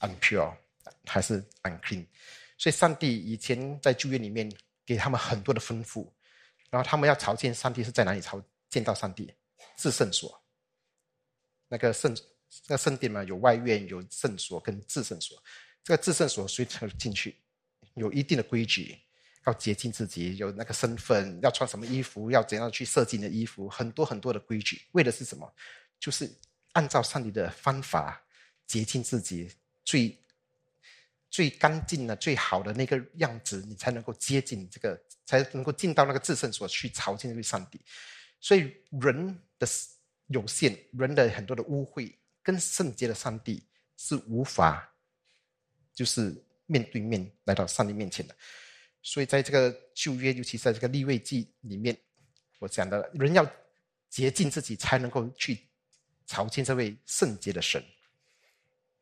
[0.00, 0.52] ，unpure
[1.04, 2.04] 还是 unclean。
[2.56, 4.52] 所以上帝以前在旧约里面
[4.84, 6.10] 给他们很多的吩咐，
[6.70, 9.32] 然后他们要朝见上帝是在哪里朝见到上帝？
[9.76, 10.42] 至圣所，
[11.68, 12.12] 那个圣
[12.66, 15.40] 那个圣殿嘛，有外院，有圣所跟至圣所。
[15.88, 17.34] 这个至圣所谁才进去？
[17.94, 18.98] 有一定的规矩，
[19.46, 25.50] 要洁净自己，有那个身份，要穿什么衣服，要怎样去设计你的衣服，很多很多的规矩，为的是什么？
[25.98, 26.30] 就是
[26.72, 28.22] 按照上帝的方法
[28.66, 29.50] 洁净自己，
[29.82, 30.22] 最
[31.30, 37.80] 最干净的、最好的那个样子，你才能够接近这个，才能够进到那个至圣所去朝见那位上帝。
[38.42, 39.66] 所以人的
[40.26, 43.66] 有限，人的很多的污秽，跟圣洁的上帝
[43.96, 44.94] 是无法。
[45.98, 46.32] 就是
[46.66, 48.36] 面对面来到上帝面前的，
[49.02, 51.98] 所以在这个旧约，尤其在这个立位记里面，
[52.60, 53.44] 我讲的人要
[54.08, 55.58] 洁净自己，才能够去
[56.24, 57.84] 朝见这位圣洁的神。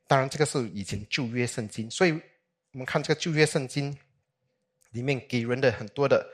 [0.06, 2.12] 当然，这个是以前旧约圣经，所以
[2.72, 3.94] 我们看这个旧约圣经
[4.92, 6.26] 里面给人的很多的，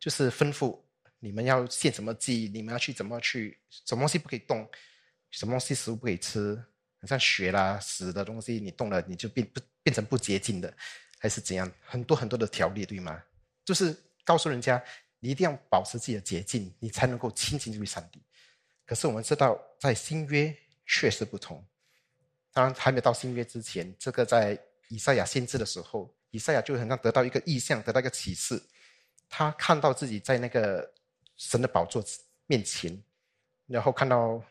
[0.00, 0.80] 就是吩咐
[1.18, 4.66] 你们要献什么祭，你们要去怎么去，什么东西不可以动，
[5.30, 6.64] 什么东西食物不可以吃。
[7.06, 10.72] 像血啦、死的东西，你动了，你就变不变成不洁净的，
[11.18, 11.70] 还是怎样？
[11.84, 13.22] 很多很多的条例，对吗？
[13.64, 14.82] 就是告诉人家，
[15.18, 18.22] 你一定要保持自己的洁净，你才能够亲近这位上帝。
[18.86, 21.64] 可是我们知道，在新约确实不同。
[22.52, 28.62] 当然，还没到新约之前，这个在以赛亚先知的时候，以赛亚就好像得到一个意象，得到一个启示，
[29.28, 30.92] 他看到自己在那个
[31.36, 32.04] 神的宝座
[32.46, 33.02] 面前，
[33.66, 34.42] 然后看到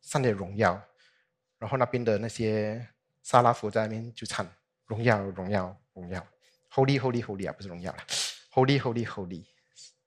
[0.00, 0.80] 上帝的荣耀。
[1.64, 2.86] 然后那边的那些
[3.22, 4.46] 沙拉佛在那边就唱
[4.84, 6.26] 荣耀荣耀荣耀
[6.70, 8.04] ，Holy Holy Holy 啊，不是荣耀了
[8.52, 9.46] ，Holy Holy Holy，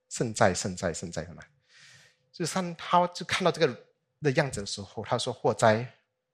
[0.07, 1.41] 圣在圣在圣在什么？
[2.31, 3.85] 就是他就看到这个
[4.21, 5.83] 的样子的时候，他说祸灾，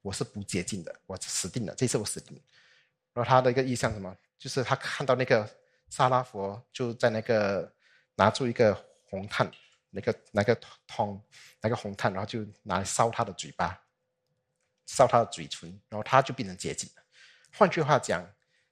[0.01, 2.43] 我是不洁净的，我死定了，这次我死定了。
[3.13, 4.13] 然后他的一个意象什么？
[4.37, 5.49] 就是他看到那个
[5.89, 7.73] 沙拉佛就在那个
[8.15, 9.49] 拿出一个红炭，
[9.89, 10.53] 那个那个
[10.85, 11.23] 桶，
[11.61, 13.79] 那个红炭，然后就拿来烧他的嘴巴。
[14.95, 17.03] 烧他的嘴唇，然后他就变成洁净了。
[17.57, 18.23] 换句话讲，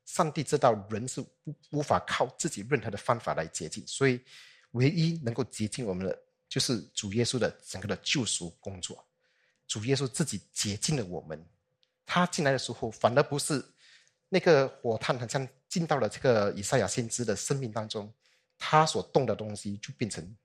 [0.05, 4.23] 上帝知道人是无无法靠自己任何的方法来洁净，所以
[4.71, 6.17] 唯一能够洁净我们的，
[6.47, 9.03] 就是主耶稣的整个的救赎工作。
[9.67, 11.43] 主耶稣自己洁净了我们。
[12.05, 13.63] 他进来的时候，反而不是
[14.29, 18.13] 那个火炭，好像进到了这个以赛亚先知的生命当中，
[18.57, 20.35] 他所动的东西就变成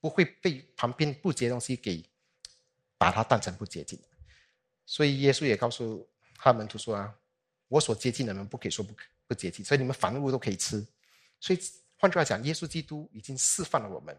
[0.00, 2.02] 不会被旁边不洁东西给
[2.96, 4.00] 把它当成不洁净。
[4.86, 6.06] 所以耶稣也告诉
[6.36, 7.14] 他门徒说啊，
[7.68, 10.86] 我所接近的人不可以说不可不接近，所以你们凡物都可以吃。
[11.40, 11.58] 所以
[11.96, 14.16] 换句话讲，耶稣基督已经释放了我们，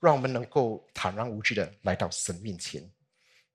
[0.00, 2.88] 让我们能够坦然无惧的来到神面前。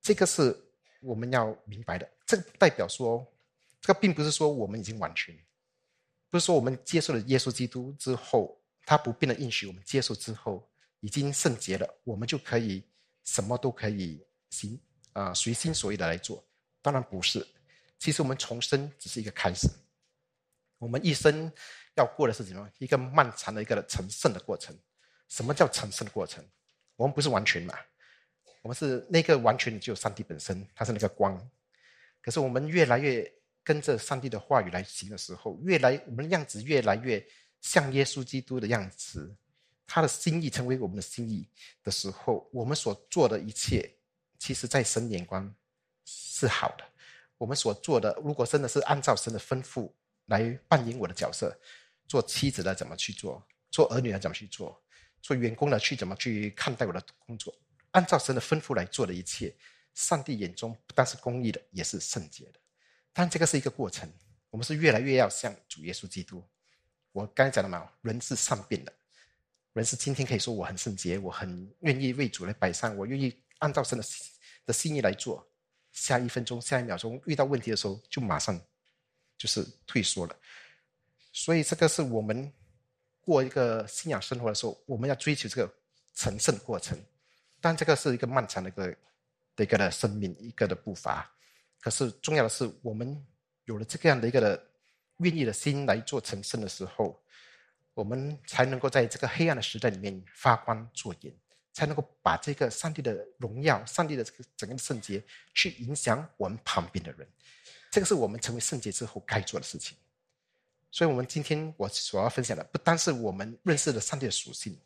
[0.01, 0.55] 这个是
[1.01, 2.09] 我们要明白的。
[2.25, 3.25] 这个代表说，
[3.81, 5.33] 这个并不是说我们已经完全，
[6.29, 10.69] 不是说我们接受了耶稣基督之后，他不变的应许，我们接受之后
[10.99, 12.83] 已经圣洁了，我们就可以
[13.23, 14.77] 什么都可以行
[15.13, 16.43] 啊，随心所欲的来做。
[16.81, 17.47] 当然不是，
[17.97, 19.69] 其实我们重生只是一个开始。
[20.77, 21.51] 我们一生
[21.95, 22.69] 要过的是什么？
[22.77, 24.77] 一个漫长的一个成圣的过程。
[25.29, 26.45] 什么叫成圣的过程？
[26.95, 27.73] 我们不是完全嘛？
[28.61, 31.49] 我们是那个完全只有上帝本身，他是那个光。
[32.21, 33.29] 可是我们越来越
[33.63, 37.25] 跟着上帝的话语来行的时候，越来我们的样子越来越
[37.61, 39.35] 像耶稣基督的样子，
[39.87, 41.47] 他的心意成为我们的心意
[41.81, 43.89] 的时候，我们所做的一切，
[44.43, 45.55] 其实在神眼光
[46.03, 46.83] 是好的。
[47.37, 49.89] 我们所做的，如果真的是按照神的吩咐
[50.25, 51.57] 来扮演我的角色，
[52.09, 53.41] 做妻子的怎么去做，
[53.71, 54.77] 做儿女的怎么去做，
[55.21, 57.55] 做员工的去怎么去看待我的工作。
[57.91, 59.55] 按照神的吩咐来做的一切，
[59.93, 62.59] 上帝眼中不但是公义的，也是圣洁的。
[63.13, 64.11] 但这个是一个过程，
[64.49, 66.43] 我们是越来越要像主耶稣基督。
[67.13, 68.91] 我刚才讲了嘛，人是善变的，
[69.71, 74.03] 人是今天可以说我很圣洁，我很愿意为主来摆上，我愿意按照神的
[74.65, 75.47] 的心意来做。
[75.91, 78.59] 下一分钟、下一秒钟遇到问题的时候，就马上
[79.37, 80.35] 就是退缩了。
[81.31, 82.51] 所以这个是我们
[83.21, 85.73] 过一个信仰生活的时候，我们要追求这个
[86.15, 86.99] 成圣过程。
[87.61, 88.87] 但这个是一个漫长的一个
[89.55, 91.31] 的一个的生命，一个的步伐。
[91.79, 93.23] 可是重要的是，我们
[93.65, 94.67] 有了这个样的一个的
[95.17, 97.21] 愿意的心来做成圣的时候，
[97.93, 101.33] 我们才能够在这个黑暗的时代里面发光作盐，
[101.73, 105.21] 才能够把这个上帝的荣耀、上帝的这个整个圣洁
[105.53, 107.27] 去影响我们旁边的人。
[107.91, 109.97] 这个是我们成为圣洁之后该做的事情。
[110.89, 114.77] 所以，我们今天我所要分享的，不单是我们认识了上帝的属性，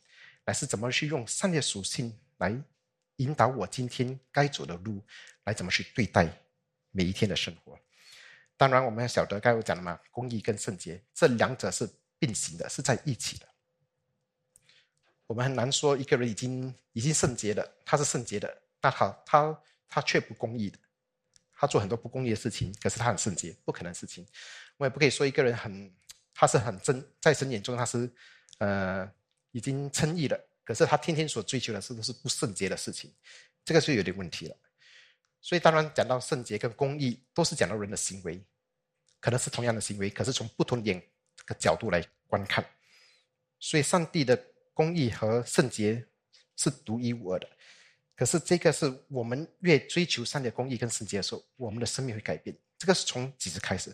[0.46, 2.18] 乃是怎么去用上帝的属性。
[2.38, 2.56] 来
[3.16, 5.02] 引导我今天该走的路，
[5.46, 6.32] 来怎么去对待
[6.92, 7.78] 每一天的生活。
[8.56, 13.48] 当然，我们要晓得，刚才我讲了嘛，公义跟圣洁这两者是并行的，是在一起的。
[15.28, 20.78] 我们很难说一个人已经已经圣洁了，他是圣洁的，但好他他却不公义的，
[21.54, 24.26] 他做很多不公义的事情，可是他很圣洁，不可能事情。
[24.78, 25.94] 我也不可以说一个人很
[26.34, 28.10] 他是很真，在神眼中他是
[28.60, 29.10] 呃
[29.52, 30.40] 已经称义了。
[30.64, 33.14] 可是他天天所追求的是都是不圣洁的事情，
[33.64, 34.56] 这个就有点问题了。
[35.42, 38.42] 所以当然讲到圣洁跟公义，都是讲到人的行为，
[39.20, 41.02] 可能是同样的行为，可是从不同点
[41.36, 42.66] 这个角度来观看。
[43.60, 44.38] 所以上帝的
[44.78, 46.06] 公义和圣洁
[46.56, 47.50] 是独一无二的。
[48.16, 52.56] 可是这个是我们越追求上帝的公义跟圣洁的时候，我们的生命会改变。
[52.78, 53.92] 这个是从几时开始？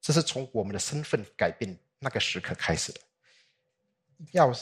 [0.00, 3.00] 这是从我们的身份改变那个时刻开始的。
[4.32, 4.52] 要。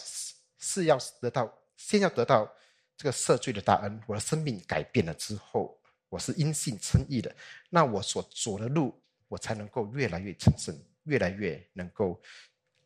[0.61, 2.53] 是要得到，先要得到
[2.97, 7.33] 这个赦罪的大恩，我的生命改变了之后，我是因信称义的，
[7.71, 12.21] 那我所走的路，我才能够越来越成圣，越来越能够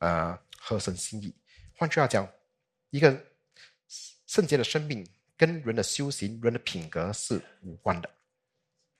[0.00, 1.34] 呃合神心意。
[1.78, 2.30] 换句话讲，
[2.92, 3.24] 一个
[4.26, 8.10] 圣洁的生命跟人的修行、人的品格是无关的。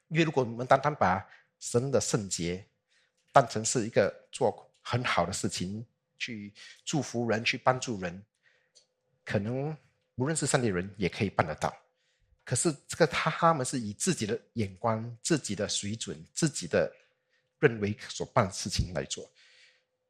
[0.09, 1.23] 因为如果我们单单把
[1.61, 2.67] 神的圣洁
[3.33, 5.87] 当成是一个做很好的事情，
[6.19, 6.53] 去
[6.87, 8.25] 祝福人、去帮助人。
[9.25, 9.77] 可能
[10.15, 11.75] 无论是上帝人也可以办得到，
[12.45, 16.91] 可是这个他他们是以自己的眼光、自己的水准、自己的
[17.59, 19.31] 认为所办事情来做，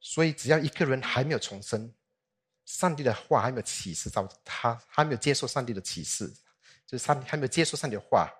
[0.00, 1.92] 所以只要一个人还没有重生，
[2.64, 6.32] 上帝的话还没有启示到他，还没有接受上帝的启示，
[6.86, 8.30] 就是上帝还没有接受上帝的话，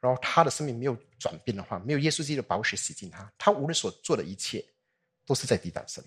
[0.00, 4.64] 然后他的生命没有转变的话，没有耶稣基督的宝血洗净他，他无论所做的一切
[5.26, 6.04] 都是在抵挡神。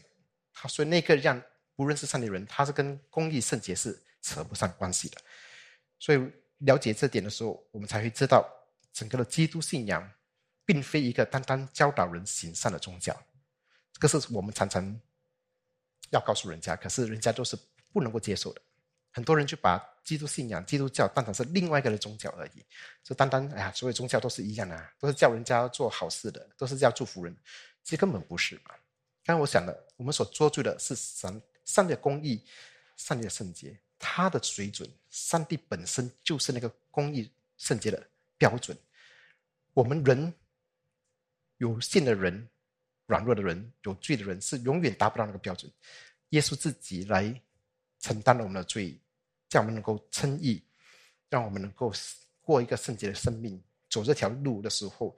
[0.53, 1.41] 他所以那个让。
[1.78, 5.22] 不认识上帝的人，他是跟公义圣洁是扯不上关系的。
[5.99, 6.18] 所以
[6.66, 8.43] 了解这点的时候，我们才会知道，
[8.91, 10.12] 整个的基督信仰，
[10.66, 13.16] 并非一个单单教导人行善的宗教。
[13.93, 14.99] 这个是我们常常
[16.12, 17.58] 要告诉人家，可是人家都是
[17.91, 18.62] 不能够接受的。
[19.12, 22.64] 很多人就把基督信仰、基督教当成是另外一个的宗教而已，
[23.03, 27.36] 就单单哎呀，所有宗教都是一样的，都是叫人家做好事的，都是叫祝福人，
[27.84, 28.76] 其实根本不是嘛。
[29.24, 31.41] 刚才我想的，我们所做罪的是神。
[31.66, 32.45] 上帝的公义，
[32.95, 38.01] 上帝的圣洁，他的水准，上帝本身就是那个公义圣洁的
[38.38, 38.78] 标准。
[39.74, 40.34] 我们人
[41.58, 42.47] 有限的人，
[43.08, 45.72] 软弱的人、有罪的人是永远达不到那个标准。
[46.30, 47.41] 耶稣自己来
[47.99, 48.99] 承担了我们的罪，
[49.49, 50.64] 让我们能够称义，
[51.30, 51.91] 让我们能够
[52.41, 55.16] 过一个圣洁的生命，走这条路的时候，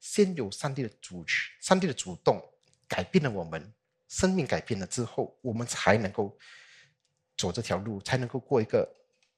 [0.00, 1.24] 先有上帝的主、
[1.60, 2.42] 上帝的主动
[2.88, 3.72] 改变了我们，
[4.08, 6.36] 生命改变了之后，我们才能够
[7.36, 8.88] 走这条路，才能够过一个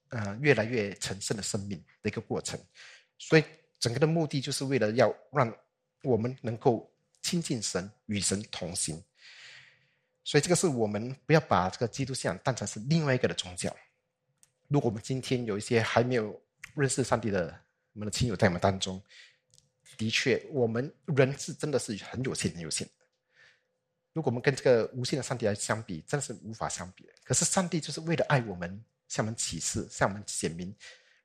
[0.09, 2.59] 呃越来越成圣的生命的一个过程。
[3.19, 3.45] 所以，
[3.79, 5.55] 整个的目的就是为了要让
[6.03, 6.92] 我们能够
[7.23, 9.03] 亲近神，与神同行。
[10.25, 13.75] 所以，这个是我们不要把这个基督信仰当成是另外一个的宗教。
[14.69, 16.41] 如果我们今天有一些还没有
[16.75, 17.47] 认识上帝的
[17.93, 19.03] 我们的亲友在我们当中，
[19.97, 22.89] 的确，我们人是真的是很有限、很有限。
[24.13, 27.13] 如果我们跟这个无限的上帝来相比，真的是无法相比的。
[27.25, 30.75] 可是，上帝就是为了爱我们，向我们启示，向我们显明，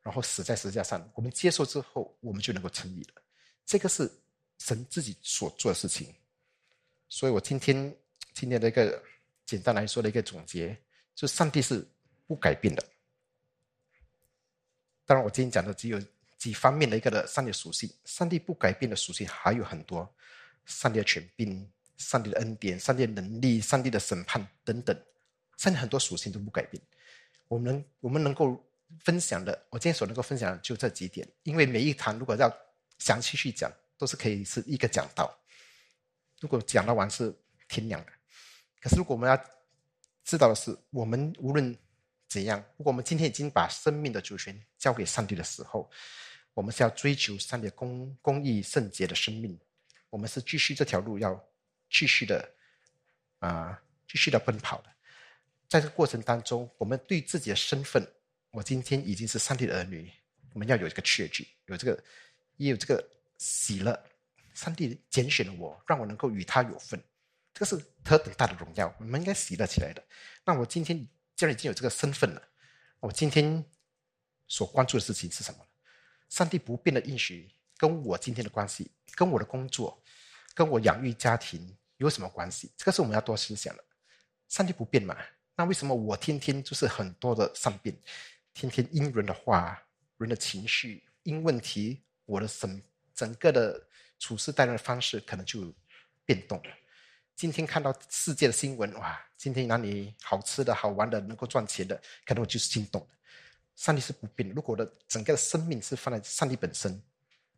[0.02, 1.10] 然后死在十字架上。
[1.14, 3.22] 我们接受之后，我们就能够成义了。
[3.66, 4.12] 这个是
[4.58, 6.14] 神自己所做的事情。
[7.10, 7.96] 所以我今天。
[8.40, 9.02] 今天的一个
[9.48, 10.78] 简单来说的一个总结，
[11.16, 11.84] 就上帝是
[12.28, 12.86] 不改变的。
[15.08, 16.00] 当然，我今天讲的只有
[16.38, 17.92] 几方面的一个的上帝属性。
[18.06, 20.08] 上帝不改变的属性还有很多：
[20.68, 24.96] 上帝的权柄、上帝的恩典、上帝的能力、上帝的审判等等。
[25.58, 26.80] 上帝很多属性都不改变。
[27.48, 28.64] 我们我们能够
[29.00, 31.28] 分享的，我今天所能够分享的就这几点。
[31.42, 32.56] 因为每一堂如果要
[33.00, 35.38] 详细去讲，都是可以是一个讲道。
[36.40, 37.34] 如果讲到完是
[37.68, 38.12] 天亮的。
[38.80, 39.36] 可是，如果我们要
[40.24, 41.76] 知道的是，我们无论
[42.28, 45.90] 怎样，如果我们今天已经把生命的主权交给上帝的时候，
[46.54, 49.60] 我们是要追求上帝公公义圣洁的生命。
[50.10, 51.34] 我们是继续这条路，要
[51.90, 52.50] 继续的
[53.40, 54.90] 啊，继续的奔跑的。
[55.68, 58.06] 在这个过程当中，我们对自己的身份，
[58.52, 60.10] 我今天已经是上帝的儿女，
[60.54, 62.04] 我们要有一个确据，有这个
[62.56, 63.06] 也有这个
[63.38, 63.98] 喜乐。
[64.54, 67.02] 上帝拣选了我，让我能够与他有份。
[67.54, 70.04] 这个是特等大的荣耀，我们应该喜乐起来的。
[70.44, 70.98] 那我今天
[71.36, 72.42] 既然已经有这个身份了，
[73.00, 73.64] 我今天
[74.48, 75.60] 所关注的事情是什么？
[76.30, 80.04] 上帝不变的应许跟我今天的关系，跟我的工作，
[80.54, 82.72] 跟我养育家庭有什么关系？
[82.76, 83.84] 这个是我们要多思想的。
[84.48, 85.16] 上帝不变嘛？
[85.56, 87.96] 那为什么我天天就是很多的善变，
[88.54, 89.82] 天天因人的话、
[90.18, 92.82] 人的情绪、因问题，我的整
[93.18, 93.84] 整个的
[94.20, 95.74] 处事待人的方式可能就
[96.24, 96.72] 变动了。
[97.36, 99.20] 今天看到世界的新闻，哇！
[99.36, 103.08] 今天哪里好吃的好玩的，能够赚钱的，可能我就是心动的。
[103.76, 104.54] 上帝是不变的。
[104.54, 107.02] 如果我的整个的生命是放在上帝本身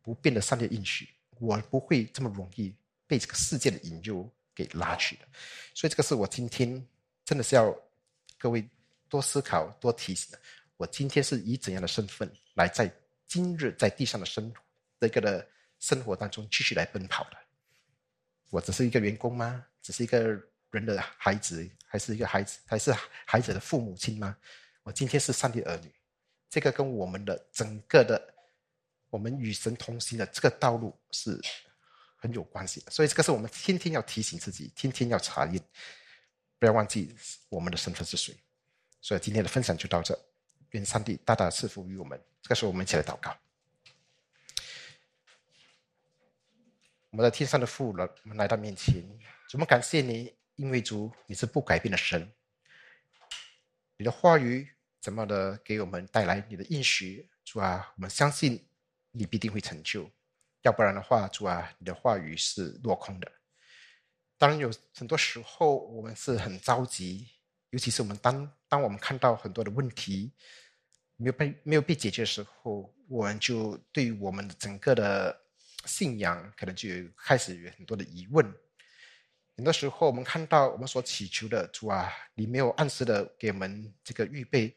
[0.01, 2.73] 不变的上帝应许，我不会这么容易
[3.05, 5.27] 被这个世界的引诱给拉去的。
[5.73, 6.85] 所以这个是我今天
[7.25, 7.73] 真的是要
[8.37, 8.65] 各位
[9.09, 10.39] 多思考、多提醒的。
[10.77, 12.89] 我今天是以怎样的身份来在
[13.27, 14.61] 今日在地上的生活
[14.99, 15.47] 这个的
[15.79, 17.37] 生活当中继续来奔跑的？
[18.49, 19.65] 我只是一个员工吗？
[19.81, 20.19] 只是一个
[20.71, 22.91] 人的孩子，还是一个孩子，还是
[23.25, 24.35] 孩子的父母亲吗？
[24.83, 25.93] 我今天是上帝儿女，
[26.49, 28.33] 这个跟我们的整个的
[29.09, 31.39] 我们与神同行的这个道路是
[32.17, 32.91] 很有关系的。
[32.91, 35.61] 所以这个是我们天天要提醒自己，天天要查验，
[36.57, 37.15] 不要忘记
[37.49, 38.35] 我们的身份是谁。
[38.99, 40.19] 所以今天的分享就到这，
[40.71, 42.19] 愿上帝大大赐福于我们。
[42.41, 43.37] 这个时候，我们一起来祷告。
[47.11, 49.01] 我们的天上的父了，我们来到面前。
[49.47, 52.31] 主，我们感谢你，因为主你是不改变的神。
[53.97, 54.69] 你的话语
[55.01, 57.27] 怎么的给我们带来你的应许？
[57.43, 58.63] 主啊，我们相信
[59.09, 60.07] 你必定会成就。
[60.61, 63.31] 要不然的话，主啊，你的话语是落空的。
[64.37, 67.27] 当然，有很多时候我们是很着急，
[67.71, 70.31] 尤其是我们当当我们看到很多的问题
[71.15, 75.41] 没有被没有被解决的时候，我们就对于我们的整个的。
[75.85, 78.45] 信仰可能就开始有很多的疑问。
[79.55, 84.73] 很多时候，我们看到我们所祈求的主啊，你没有按时的给我们这个预备，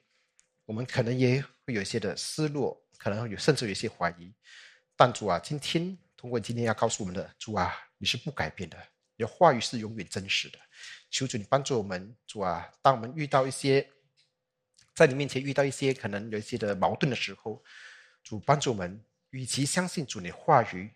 [0.65, 4.35] 我们可能也会有一些的失落，可能有甚至有一些怀疑。
[4.97, 8.77] 但主啊，今天通过今天要告诉我们的主啊，你是不改变的，
[9.17, 10.59] 你的话语是永远真实的。
[11.11, 13.89] 求主你帮助我们，主啊，当我们遇到一些
[14.97, 17.63] 在你面前遇到一些可能有一些的矛盾的时候，
[18.25, 19.01] 主帮助我们。
[19.33, 20.91] 与其相信主你话语，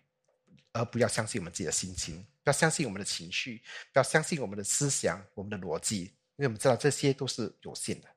[0.71, 3.61] 而不要相信我们自己的心情，不要相信我们的情绪，
[3.91, 6.03] 不要相信我们的思想、我们的逻辑，
[6.35, 8.07] 因为我们知道这些都是有限的。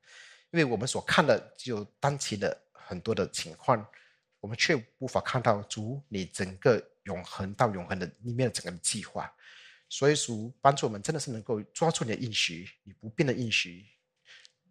[0.51, 3.85] 因为我们所看的只有当前的很多的情况，
[4.39, 9.33] 我们却无法看到主你整个永恒到永恒的里面的整个计划。
[9.89, 13.85] 所以主帮助我们，真的是能够抓住你的应许，你不变的应许，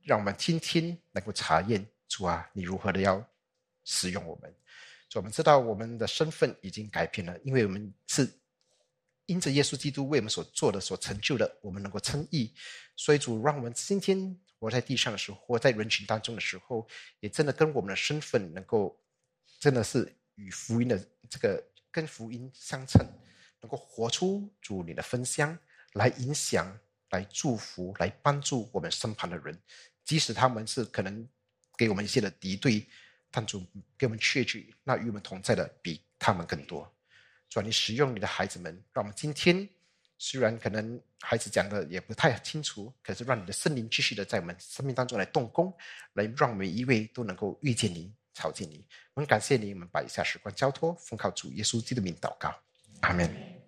[0.03, 3.27] 让我们天天能够查验主啊，你如何的要
[3.85, 4.55] 使用我们。
[5.15, 8.31] 我们知道我们的身份已经改变了，因为我们是
[9.27, 12.55] 因着耶稣基督为我们所做的、所成就的，我们能够称义。
[12.97, 16.87] 所以主让我们今天活在地上的时候，活在人群当中的时候，
[17.21, 19.01] 也真的跟我们的身份能够，
[19.59, 23.01] 真的是与福音的这个跟福音相称，
[23.61, 25.59] 能够活出主你的分享，
[25.95, 26.79] 来影响、
[27.11, 29.59] 来祝福、来帮助我们身旁的人，
[30.05, 31.29] 即使他们是可能
[31.77, 32.87] 给我们一些的敌对，
[33.31, 33.65] 但主
[33.97, 36.91] 给我们确据，那与我们同在的比他们更多。
[37.49, 39.69] 主，你使用你的孩子们，让我们今天
[40.19, 45.73] 虽然可能孩子讲的也不太清楚，可是让你的圣灵继续的在我们生命当中来动工，
[46.13, 48.87] 来让每一位都能够遇见你、朝见你。
[49.15, 52.55] 我们感谢你，我们把以下时光交托，奉靠主耶稣基督的名祷告，
[53.01, 53.60] 阿门。